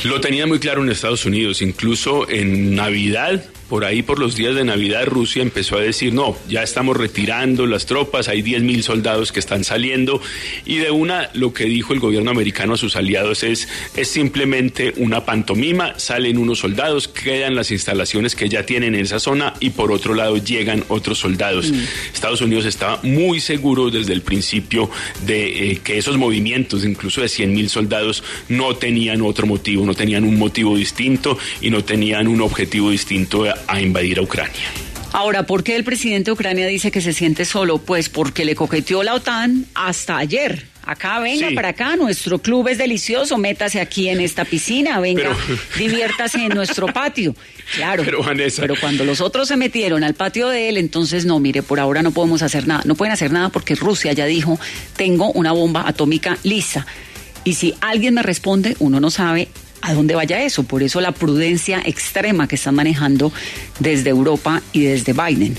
Lo 0.03 0.21
tenía 0.21 0.45
muy 0.45 0.59
claro 0.59 0.83
en 0.83 0.91
Estados 0.91 1.25
Unidos, 1.25 1.63
incluso 1.63 2.29
en 2.29 2.75
Navidad 2.75 3.41
por 3.71 3.85
ahí 3.85 4.03
por 4.03 4.19
los 4.19 4.35
días 4.35 4.57
de 4.57 4.65
Navidad 4.65 5.07
Rusia 5.07 5.43
empezó 5.43 5.79
a 5.79 5.81
decir, 5.81 6.13
no, 6.13 6.37
ya 6.49 6.65
estamos 6.65 6.97
retirando 6.97 7.67
las 7.67 7.87
tropas, 7.87 8.27
hay 8.27 8.43
10 8.43 8.65
mil 8.65 8.83
soldados 8.83 9.31
que 9.31 9.39
están 9.39 9.63
saliendo 9.63 10.21
y 10.67 10.79
de 10.79 10.91
una 10.91 11.31
lo 11.35 11.55
que 11.55 11.67
dijo 11.67 11.93
el 11.93 12.01
gobierno 12.01 12.33
americano 12.33 12.75
a 12.75 12.77
sus 12.77 12.97
aliados 12.97 13.45
es, 13.45 13.69
es 13.95 14.09
simplemente 14.09 14.93
una 14.97 15.25
pantomima, 15.25 15.97
salen 16.01 16.37
unos 16.37 16.59
soldados, 16.59 17.07
quedan 17.07 17.55
las 17.55 17.71
instalaciones 17.71 18.35
que 18.35 18.49
ya 18.49 18.67
tienen 18.67 18.97
en 18.97 19.03
esa 19.03 19.21
zona 19.21 19.55
y 19.61 19.71
por 19.71 19.93
otro 19.93 20.15
lado 20.15 20.37
llegan 20.37 20.83
otros 20.89 21.19
soldados. 21.19 21.71
Mm. 21.71 21.81
Estados 22.13 22.41
Unidos 22.41 22.65
estaba 22.67 22.99
muy 23.05 23.39
seguro 23.39 23.89
desde 23.89 24.13
el 24.15 24.23
principio 24.23 24.91
de 25.25 25.71
eh, 25.71 25.81
que 25.85 25.97
esos 25.97 26.19
movimientos, 26.19 26.85
incluso 26.85 27.21
de 27.21 27.29
100 27.29 27.53
mil 27.53 27.71
soldados, 27.71 28.25
no 28.49 28.75
tenían 28.75 29.23
otro 29.23 29.47
motivo, 29.47 29.87
no 29.87 29.95
tenían 29.95 30.25
un 30.25 30.37
motivo 30.37 30.77
distinto 30.77 31.39
y 31.61 31.71
no 31.71 31.85
tenían 31.85 32.27
un 32.27 32.41
objetivo 32.41 32.91
distinto 32.91 33.45
a 33.45 33.60
invadir 33.81 34.19
a 34.19 34.23
Ucrania. 34.23 34.69
Ahora, 35.13 35.45
¿por 35.45 35.65
qué 35.65 35.75
el 35.75 35.85
presidente 35.85 36.27
de 36.27 36.33
Ucrania 36.33 36.67
dice 36.67 36.91
que 36.91 37.01
se 37.01 37.13
siente 37.13 37.45
solo? 37.45 37.79
Pues 37.79 38.09
porque 38.09 38.45
le 38.45 38.55
coqueteó 38.55 39.03
la 39.03 39.15
OTAN 39.15 39.67
hasta 39.75 40.19
ayer. 40.19 40.67
Acá, 40.83 41.21
venga 41.21 41.51
para 41.55 41.69
acá, 41.69 41.95
nuestro 41.95 42.39
club 42.41 42.67
es 42.69 42.79
delicioso, 42.79 43.37
métase 43.39 43.81
aquí 43.81 44.09
en 44.09 44.21
esta 44.21 44.45
piscina, 44.45 44.99
venga, 44.99 45.37
diviértase 45.79 46.39
en 46.39 46.49
nuestro 46.49 46.87
patio. 46.87 47.37
Claro, 47.77 48.03
pero, 48.05 48.23
pero, 48.57 48.75
cuando 48.81 49.05
los 49.05 49.21
otros 49.21 49.47
se 49.47 49.57
metieron 49.57 50.03
al 50.03 50.15
patio 50.15 50.49
de 50.49 50.69
él, 50.69 50.79
entonces 50.79 51.27
no, 51.27 51.39
mire, 51.39 51.63
por 51.63 51.79
ahora 51.79 52.03
no 52.03 52.13
podemos 52.13 52.43
hacer 52.43 52.67
nada. 52.67 52.83
No 52.87 52.95
pueden 52.95 53.13
hacer 53.13 53.31
nada 53.31 53.51
porque 53.51 53.75
Rusia 53.75 54.13
ya 54.15 54.27
dijo, 54.27 54.59
tengo 54.97 55.31
una 55.33 55.53
bomba 55.53 55.87
atómica 55.87 56.39
lista. 56.43 56.87
Y 57.45 57.55
si 57.55 57.75
alguien 57.81 58.15
me 58.15 58.23
responde, 58.23 58.75
uno 58.81 59.01
no 59.01 59.11
sabe 59.11 59.49
a 59.83 59.95
dónde 59.95 60.15
vaya 60.15 60.43
eso. 60.43 60.65
Por 60.65 60.83
eso 60.83 61.01
la 61.01 61.13
prudencia 61.13 61.83
extrema 61.85 62.49
que 62.49 62.57
están 62.57 62.75
manejando 62.75 63.33
desde 63.79 64.11
Europa 64.11 64.63
y 64.73 64.83
desde 64.83 65.13
Biden. 65.13 65.57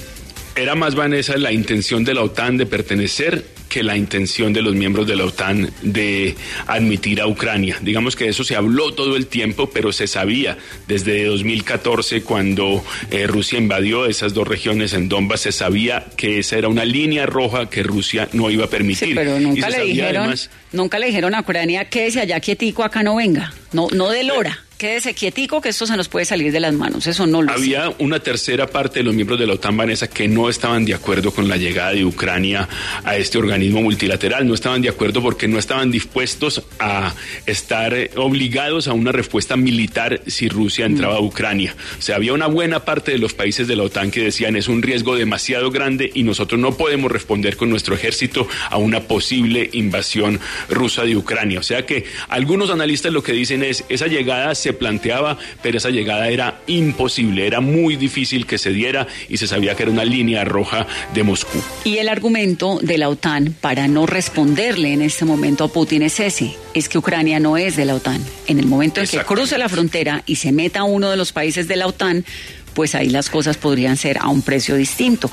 Era 0.56 0.76
más, 0.76 0.96
Vanessa, 0.96 1.38
la 1.38 1.52
intención 1.52 2.04
de 2.04 2.14
la 2.14 2.24
OTAN 2.24 2.58
de 2.58 2.66
pertenecer 2.66 3.46
que 3.72 3.84
la 3.84 3.96
intención 3.96 4.52
de 4.52 4.62
los 4.62 4.76
miembros 4.76 5.08
de 5.08 5.16
la 5.16 5.24
OTAN 5.24 5.72
de 5.82 6.36
admitir 6.68 7.22
a 7.22 7.28
Ucrania. 7.28 7.78
Digamos 7.82 8.18
que 8.18 8.28
eso 8.28 8.44
se 8.44 8.58
habló 8.58 8.94
todo 8.94 9.16
el 9.16 9.28
tiempo, 9.28 9.70
pero 9.70 9.94
se 9.94 10.08
sabía 10.08 10.58
desde 10.88 11.24
2014 11.24 12.22
cuando 12.24 12.84
eh, 13.12 13.28
Rusia 13.28 13.58
invadió 13.58 14.08
esas 14.08 14.34
dos 14.34 14.46
regiones 14.46 14.92
en 14.92 15.08
Donbass, 15.08 15.42
se 15.42 15.54
sabía 15.54 16.06
que 16.18 16.40
esa 16.40 16.58
era 16.58 16.68
una 16.68 16.84
línea 16.84 17.26
roja 17.26 17.70
que 17.70 17.82
Rusia 17.82 18.28
no 18.34 18.52
iba 18.52 18.66
a 18.66 18.70
permitir. 18.70 19.16
pero 19.16 19.40
nunca 19.40 19.70
le 19.70 19.86
dijeron, 19.86 20.36
nunca 20.74 21.00
le 21.00 21.08
dijeron 21.08 21.34
a 21.34 21.40
Ucrania 21.40 21.86
que 21.86 22.12
si 22.12 22.20
allá 22.20 22.42
quietico 22.42 22.84
acá 22.84 23.04
no 23.04 23.16
venga, 23.16 23.54
no, 23.72 23.88
no 23.94 24.10
de 24.10 24.26
Lora 24.26 24.66
quédese 24.82 25.14
quietico 25.14 25.62
que 25.62 25.70
esto 25.70 25.86
se 25.86 25.96
nos 25.96 26.10
puede 26.10 26.26
salir 26.26 26.52
de 26.52 26.60
las 26.60 26.74
manos. 26.74 27.06
Eso 27.06 27.28
no 27.28 27.44
lo 27.44 27.52
Había 27.52 27.90
sé. 27.90 27.96
una 28.00 28.20
tercera 28.20 28.66
parte 28.66 28.98
de 28.98 29.04
los 29.04 29.14
miembros 29.14 29.38
de 29.40 29.46
la 29.46 29.54
OTAN, 29.54 29.78
Vanessa, 29.78 30.08
que 30.10 30.28
no 30.28 30.50
estaban 30.50 30.86
de 30.86 30.96
acuerdo 30.96 31.32
con 31.32 31.48
la 31.48 31.56
llegada 31.56 31.92
de 31.92 32.04
Ucrania 32.04 32.68
a 33.04 33.16
este 33.16 33.38
organismo 33.38 33.61
multilateral. 33.69 34.47
No 34.47 34.54
estaban 34.54 34.82
de 34.82 34.89
acuerdo 34.89 35.21
porque 35.21 35.47
no 35.47 35.60
estaban 35.60 35.91
dispuestos 35.91 36.63
a 36.80 37.13
estar 37.45 37.93
eh, 37.93 38.12
obligados 38.15 38.88
a 38.88 38.93
una 38.93 39.12
respuesta 39.12 39.56
militar 39.56 40.21
si 40.28 40.50
Rusia 40.50 40.86
entraba 40.86 41.17
a 41.17 41.21
Ucrania. 41.21 41.76
O 42.00 42.02
sea, 42.02 42.15
había 42.15 42.34
una 42.34 42.47
buena 42.47 42.84
parte 42.86 43.12
de 43.12 43.17
los 43.17 43.34
países 43.34 43.67
de 43.67 43.76
la 43.76 43.84
OTAN 43.84 44.12
que 44.12 44.24
decían 44.24 44.56
es 44.56 44.67
un 44.67 44.82
riesgo 44.82 45.15
demasiado 45.15 45.71
grande 45.71 46.12
y 46.13 46.24
nosotros 46.24 46.60
no 46.60 46.76
podemos 46.76 47.12
responder 47.12 47.58
con 47.58 47.69
nuestro 47.69 47.95
ejército 47.95 48.47
a 48.69 48.78
una 48.78 49.02
posible 49.02 49.69
invasión 49.74 50.39
rusa 50.69 51.04
de 51.04 51.15
Ucrania. 51.15 51.60
O 51.60 51.63
sea 51.63 51.86
que 51.86 52.06
algunos 52.30 52.69
analistas 52.69 53.12
lo 53.12 53.24
que 53.24 53.34
dicen 53.34 53.63
es 53.63 53.84
esa 53.89 54.08
llegada 54.08 54.56
se 54.56 54.74
planteaba, 54.74 55.38
pero 55.62 55.78
esa 55.78 55.89
llegada 55.89 56.30
era 56.30 56.62
imposible, 56.67 57.45
era 57.45 57.62
muy 57.62 57.95
difícil 57.95 58.45
que 58.45 58.58
se 58.58 58.71
diera 58.71 59.08
y 59.30 59.38
se 59.38 59.47
sabía 59.47 59.76
que 59.76 59.84
era 59.84 59.91
una 59.91 60.06
línea 60.06 60.43
roja 60.43 60.88
de 61.13 61.24
Moscú. 61.24 61.62
Y 61.84 61.97
el 61.97 62.10
argumento 62.10 62.80
de 62.82 62.97
la 62.97 63.10
OTAN 63.10 63.51
para 63.60 63.88
no 63.88 64.06
responderle 64.06 64.94
en 64.94 65.02
este 65.02 65.26
momento 65.26 65.64
a 65.64 65.68
Putin 65.68 66.02
es 66.04 66.20
ese, 66.20 66.56
es 66.74 66.90
que 66.90 66.98
Ucrania 66.98 67.40
no 67.40 67.58
es 67.58 67.76
de 67.76 67.86
la 67.86 67.96
OTAN. 67.96 68.24
En 68.48 68.60
el 68.60 68.66
momento 68.66 69.02
en 69.02 69.08
que 69.08 69.20
cruce 69.20 69.58
la 69.58 69.70
frontera 69.70 70.24
y 70.26 70.38
se 70.38 70.52
meta 70.52 70.82
a 70.82 70.84
uno 70.84 71.10
de 71.10 71.18
los 71.18 71.32
países 71.32 71.68
de 71.68 71.76
la 71.76 71.88
OTAN, 71.88 72.26
pues 72.74 72.96
ahí 72.96 73.10
las 73.10 73.30
cosas 73.30 73.58
podrían 73.58 73.98
ser 73.98 74.18
a 74.18 74.28
un 74.28 74.42
precio 74.42 74.76
distinto. 74.76 75.32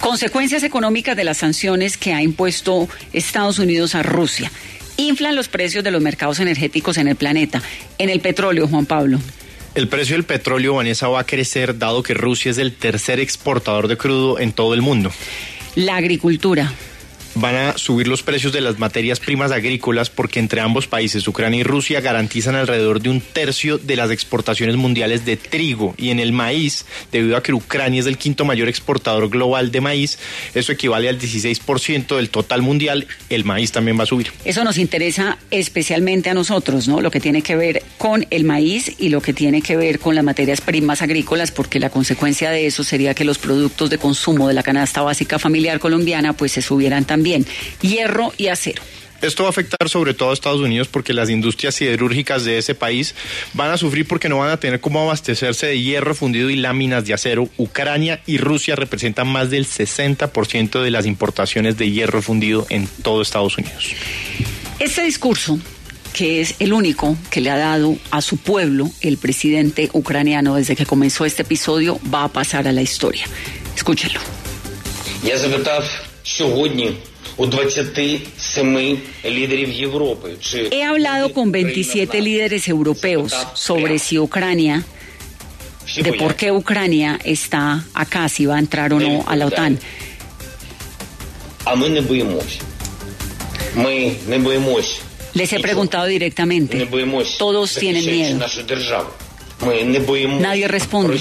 Consecuencias 0.00 0.62
económicas 0.62 1.16
de 1.16 1.24
las 1.24 1.38
sanciones 1.38 1.96
que 1.96 2.12
ha 2.12 2.22
impuesto 2.22 2.88
Estados 3.12 3.58
Unidos 3.58 3.94
a 3.94 4.02
Rusia. 4.02 4.50
Inflan 4.96 5.34
los 5.34 5.48
precios 5.48 5.82
de 5.82 5.90
los 5.90 6.02
mercados 6.02 6.40
energéticos 6.40 6.98
en 6.98 7.08
el 7.08 7.16
planeta. 7.16 7.62
En 7.98 8.10
el 8.10 8.20
petróleo, 8.20 8.68
Juan 8.68 8.86
Pablo. 8.86 9.18
El 9.74 9.88
precio 9.88 10.14
del 10.14 10.24
petróleo, 10.24 10.74
Vanessa, 10.74 11.08
va 11.08 11.20
a 11.20 11.26
crecer 11.26 11.78
dado 11.78 12.04
que 12.04 12.14
Rusia 12.14 12.52
es 12.52 12.58
el 12.58 12.72
tercer 12.72 13.18
exportador 13.18 13.88
de 13.88 13.96
crudo 13.96 14.38
en 14.38 14.52
todo 14.52 14.72
el 14.72 14.82
mundo. 14.82 15.10
La 15.74 15.96
agricultura. 15.96 16.72
Van 17.36 17.56
a 17.56 17.78
subir 17.78 18.06
los 18.06 18.22
precios 18.22 18.52
de 18.52 18.60
las 18.60 18.78
materias 18.78 19.18
primas 19.18 19.50
agrícolas 19.50 20.08
porque 20.08 20.38
entre 20.38 20.60
ambos 20.60 20.86
países, 20.86 21.26
Ucrania 21.26 21.60
y 21.60 21.62
Rusia, 21.64 22.00
garantizan 22.00 22.54
alrededor 22.54 23.00
de 23.00 23.10
un 23.10 23.20
tercio 23.20 23.78
de 23.78 23.96
las 23.96 24.10
exportaciones 24.10 24.76
mundiales 24.76 25.24
de 25.24 25.36
trigo. 25.36 25.94
Y 25.96 26.10
en 26.10 26.20
el 26.20 26.32
maíz, 26.32 26.86
debido 27.10 27.36
a 27.36 27.42
que 27.42 27.52
Ucrania 27.52 28.00
es 28.00 28.06
el 28.06 28.18
quinto 28.18 28.44
mayor 28.44 28.68
exportador 28.68 29.28
global 29.30 29.72
de 29.72 29.80
maíz, 29.80 30.18
eso 30.54 30.70
equivale 30.70 31.08
al 31.08 31.18
16% 31.18 32.16
del 32.16 32.30
total 32.30 32.62
mundial. 32.62 33.08
El 33.30 33.44
maíz 33.44 33.72
también 33.72 33.98
va 33.98 34.04
a 34.04 34.06
subir. 34.06 34.30
Eso 34.44 34.62
nos 34.62 34.78
interesa 34.78 35.38
especialmente 35.50 36.30
a 36.30 36.34
nosotros, 36.34 36.86
¿no? 36.86 37.00
Lo 37.00 37.10
que 37.10 37.18
tiene 37.18 37.42
que 37.42 37.56
ver 37.56 37.82
con 37.98 38.26
el 38.30 38.44
maíz 38.44 38.92
y 38.98 39.08
lo 39.08 39.20
que 39.20 39.32
tiene 39.32 39.60
que 39.60 39.76
ver 39.76 39.98
con 39.98 40.14
las 40.14 40.24
materias 40.24 40.60
primas 40.60 41.02
agrícolas, 41.02 41.50
porque 41.50 41.80
la 41.80 41.90
consecuencia 41.90 42.50
de 42.50 42.66
eso 42.66 42.84
sería 42.84 43.14
que 43.14 43.24
los 43.24 43.38
productos 43.38 43.90
de 43.90 43.98
consumo 43.98 44.46
de 44.46 44.54
la 44.54 44.62
canasta 44.62 45.02
básica 45.02 45.40
familiar 45.40 45.80
colombiana 45.80 46.32
pues 46.32 46.52
se 46.52 46.62
subieran 46.62 47.04
también. 47.04 47.23
Hierro 47.80 48.32
y 48.36 48.48
acero. 48.48 48.82
Esto 49.24 49.44
va 49.44 49.48
a 49.48 49.50
afectar 49.50 49.88
sobre 49.88 50.12
todo 50.12 50.30
a 50.30 50.34
Estados 50.34 50.60
Unidos 50.60 50.88
porque 50.88 51.14
las 51.14 51.30
industrias 51.30 51.74
siderúrgicas 51.74 52.44
de 52.44 52.58
ese 52.58 52.74
país 52.74 53.14
van 53.54 53.70
a 53.70 53.78
sufrir 53.78 54.06
porque 54.06 54.28
no 54.28 54.38
van 54.38 54.50
a 54.50 54.58
tener 54.58 54.80
cómo 54.80 55.00
abastecerse 55.00 55.66
de 55.66 55.80
hierro 55.80 56.14
fundido 56.14 56.50
y 56.50 56.56
láminas 56.56 57.06
de 57.06 57.14
acero. 57.14 57.48
Ucrania 57.56 58.20
y 58.26 58.36
Rusia 58.36 58.76
representan 58.76 59.28
más 59.28 59.48
del 59.48 59.66
60% 59.66 60.82
de 60.82 60.90
las 60.90 61.06
importaciones 61.06 61.78
de 61.78 61.90
hierro 61.90 62.20
fundido 62.20 62.66
en 62.68 62.86
todo 63.02 63.22
Estados 63.22 63.56
Unidos. 63.56 63.92
Este 64.78 65.02
discurso, 65.04 65.58
que 66.12 66.42
es 66.42 66.56
el 66.58 66.74
único 66.74 67.16
que 67.30 67.40
le 67.40 67.50
ha 67.50 67.56
dado 67.56 67.96
a 68.10 68.20
su 68.20 68.36
pueblo 68.36 68.90
el 69.00 69.16
presidente 69.16 69.88
ucraniano 69.94 70.56
desde 70.56 70.76
que 70.76 70.84
comenzó 70.84 71.24
este 71.24 71.42
episodio, 71.42 71.98
va 72.12 72.24
a 72.24 72.28
pasar 72.28 72.68
a 72.68 72.72
la 72.72 72.82
historia. 72.82 73.24
Escúchenlo. 73.74 74.20
He 80.70 80.82
hablado 80.84 81.32
con 81.32 81.50
27 81.52 82.20
líderes 82.20 82.68
europeos 82.68 83.34
sobre 83.54 83.98
si 83.98 84.18
Ucrania 84.18 84.84
de 85.96 86.12
por 86.14 86.34
qué 86.36 86.50
Ucrania 86.52 87.18
está 87.24 87.84
acá, 87.94 88.28
si 88.28 88.46
va 88.46 88.56
a 88.56 88.58
entrar 88.58 88.92
o 88.92 89.00
no 89.00 89.24
a 89.26 89.36
la 89.36 89.46
OTAN. 89.46 89.78
Les 95.34 95.52
he 95.52 95.60
preguntado 95.60 96.06
directamente. 96.06 96.88
Todos 97.38 97.74
tienen 97.74 98.06
miedo. 98.06 98.38
Nadie 100.40 100.68
responde. 100.68 101.18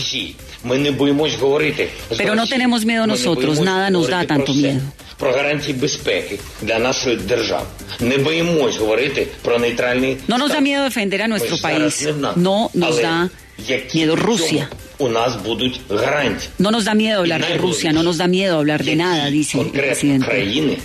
Pero 2.18 2.36
no 2.36 2.48
tenemos 2.48 2.86
miedo 2.86 3.08
nosotros, 3.08 3.60
nada 3.60 3.90
nos 3.90 4.08
da 4.08 4.26
tanto 4.26 4.54
miedo 4.54 4.82
Про 5.19 5.33
гарантії 5.33 5.73
безпеки 5.79 6.39
для 6.63 6.79
нашої 6.79 7.17
держави. 7.17 7.67
Не 8.01 8.19
боїмось 8.19 8.77
говорити 8.77 9.27
про 9.43 9.59
нейтральний 9.59 10.17
No 10.29 10.35
nos 10.39 10.43
da 10.43 10.49
статус. 10.49 10.69
miedo 10.69 10.85
defender 10.89 11.21
a 11.23 11.29
nuestro 11.29 11.51
Ми 11.51 11.57
ж 11.57 11.63
зараз 11.63 12.03
país. 12.03 12.05
не 12.07 12.13
в 12.13 12.19
НАТО. 12.19 12.41
No 12.41 12.69
nos 12.75 12.87
Але 12.87 13.03
da 13.03 13.29
які 13.69 13.99
miedo 13.99 14.15
в 14.15 14.19
цьому 14.21 14.33
Rusia. 14.37 14.67
У 14.99 15.09
нас 15.09 15.37
будуть 15.37 15.81
гарантії. 15.91 16.49
No 16.61 16.71
nos 16.71 16.83
da 16.85 16.95
miedo 16.95 17.19
hablar 17.21 17.41
de 17.41 17.57
Rusia, 17.59 17.93
no 17.93 18.03
nos 18.03 18.17
da 18.17 18.27
miedo 18.29 18.55
hablar 18.59 18.85
de 18.85 18.97
nada, 18.97 19.31
dice 19.31 19.59
el 19.59 19.63
Конкретно 19.65 19.83
presidente. 19.83 20.27
країни 20.27 20.77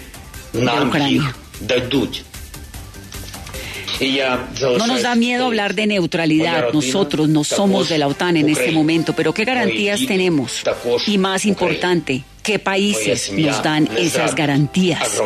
нам 0.53 0.89
Уcrania. 0.89 1.07
їх 1.07 1.35
дадуть. 1.61 2.23
І 3.99 4.07
я 4.13 4.39
No 4.61 4.87
nos 4.87 5.01
da 5.03 5.15
miedo 5.15 5.43
hablar 5.49 5.73
de 5.73 5.85
neutralidad. 5.87 6.73
Nosotros 6.73 7.25
no 7.29 7.43
somos 7.43 7.89
de 7.89 7.97
la 7.97 8.07
OTAN 8.07 8.37
en 8.37 8.49
este 8.49 8.71
momento, 8.71 9.13
pero 9.17 9.29
¿qué 9.33 9.43
garantías 9.45 9.99
tenemos? 10.13 10.49
Y 11.07 11.17
más 11.17 11.45
importante, 11.45 12.13
¿qué 12.48 12.58
países 12.58 13.30
nos 13.32 13.62
dan 13.62 13.90
esas 13.98 14.34
garantías? 14.34 15.20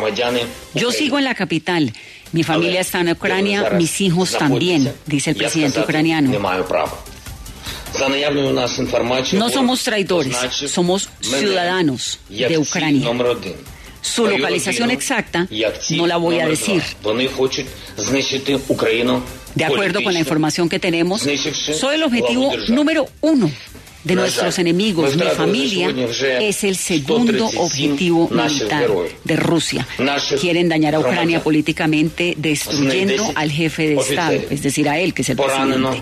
Yo 0.73 0.91
sigo 0.91 1.17
en 1.17 1.23
la 1.23 1.33
capital. 1.33 1.93
Mi 2.33 2.43
familia 2.43 2.81
está 2.81 2.99
en 2.99 3.11
Ucrania, 3.11 3.69
mis 3.77 4.01
hijos 4.01 4.31
también, 4.37 4.91
dice 5.05 5.29
el 5.29 5.37
presidente 5.37 5.79
ucraniano. 5.79 6.37
No 9.33 9.49
somos 9.49 9.83
traidores, 9.83 10.35
somos 10.67 11.09
ciudadanos 11.21 12.19
de 12.27 12.57
Ucrania. 12.57 13.09
Su 14.01 14.27
localización 14.27 14.91
exacta 14.91 15.47
no 15.91 16.07
la 16.07 16.17
voy 16.17 16.39
a 16.39 16.47
decir. 16.47 16.83
De 19.55 19.63
acuerdo 19.63 20.03
con 20.03 20.13
la 20.13 20.19
información 20.19 20.67
que 20.67 20.79
tenemos, 20.79 21.21
soy 21.21 21.95
el 21.95 22.03
objetivo 22.03 22.51
número 22.67 23.07
uno 23.21 23.49
de 24.03 24.15
nuestros 24.15 24.59
enemigos. 24.59 25.15
Mi 25.15 25.23
familia 25.35 25.93
es 26.39 26.63
el 26.63 26.75
segundo 26.75 27.47
objetivo 27.57 28.29
militar 28.29 28.89
de 29.23 29.35
Rusia. 29.35 29.87
Quieren 30.39 30.69
dañar 30.69 30.95
a 30.95 30.99
Ucrania 30.99 31.41
políticamente 31.43 32.33
destruyendo 32.37 33.31
al 33.35 33.51
jefe 33.51 33.87
de 33.87 33.95
Estado, 33.95 34.39
es 34.49 34.61
decir, 34.63 34.89
a 34.89 34.99
él, 34.99 35.13
que 35.13 35.21
es 35.21 35.29
el 35.29 35.37
presidente. 35.37 36.01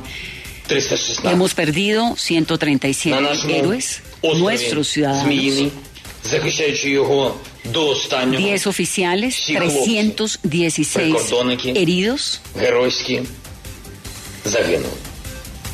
Hemos 1.23 1.53
perdido 1.53 2.15
137 2.15 3.17
héroes, 3.49 4.01
nuestros 4.37 4.87
ciudadanos. 4.87 5.71
10 8.37 8.67
oficiales, 8.67 9.43
316 9.45 11.15
heridos. 11.75 12.41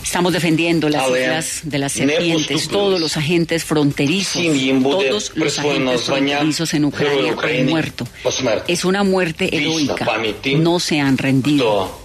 Estamos 0.08 0.32
defendiendo 0.32 0.88
las 0.88 1.06
islas 1.10 1.60
de 1.64 1.80
las 1.80 1.92
serpientes, 1.92 2.70
todos 2.70 2.98
los 2.98 3.18
agentes 3.18 3.66
fronterizos, 3.66 4.42
todos 4.82 5.34
los 5.36 5.60
agentes 5.60 6.04
fronterizos 6.04 6.74
en 6.74 6.86
Ucrania 6.86 7.36
han 7.38 7.66
muerto. 7.66 8.08
Es 8.70 8.86
una 8.86 9.04
muerte 9.04 9.54
heroica, 9.54 10.08
no 10.60 10.80
se 10.80 11.02
han 11.02 11.18
rendido. 11.18 12.00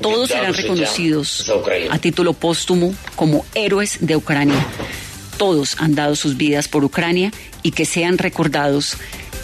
Todos 0.00 0.30
serán 0.30 0.52
reconocidos 0.52 1.48
a 1.90 1.98
título 2.00 2.32
póstumo 2.32 2.92
como 3.14 3.46
héroes 3.54 3.98
de 4.00 4.16
Ucrania. 4.16 4.66
Todos 5.38 5.76
han 5.78 5.94
dado 5.94 6.16
sus 6.16 6.36
vidas 6.36 6.66
por 6.66 6.84
Ucrania 6.84 7.30
y 7.62 7.70
que 7.70 7.84
sean 7.84 8.18
recordados 8.18 8.96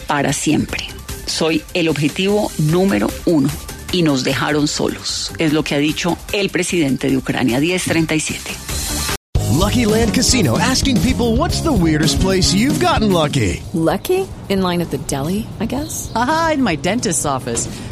para 0.08 0.32
siempre. 0.32 0.84
Soy 1.26 1.62
el 1.74 1.88
objetivo 1.88 2.50
número 2.58 3.08
uno 3.24 3.50
y 3.92 4.02
nos 4.02 4.24
dejaron 4.24 4.68
solos, 4.68 5.32
es 5.38 5.52
lo 5.52 5.62
que 5.62 5.74
ha 5.74 5.78
dicho 5.78 6.16
el 6.32 6.50
presidente 6.50 7.08
de 7.08 7.16
Ucrania, 7.16 7.60
1037. 7.60 8.70
Lucky 9.60 9.84
Land 9.84 10.14
Casino 10.14 10.58
asking 10.58 11.00
people 11.02 11.36
what's 11.36 11.60
the 11.60 11.72
weirdest 11.72 12.20
place 12.20 12.54
you've 12.54 12.80
gotten 12.80 13.12
lucky? 13.12 13.62
Lucky? 13.74 14.26
In 14.48 14.62
line 14.62 14.80
at 14.80 14.90
the 14.90 14.98
deli, 15.06 15.46
I 15.60 15.66
guess? 15.66 16.10
Aha, 16.14 16.52
in 16.54 16.62
my 16.62 16.76
dentist's 16.76 17.26
office. 17.26 17.68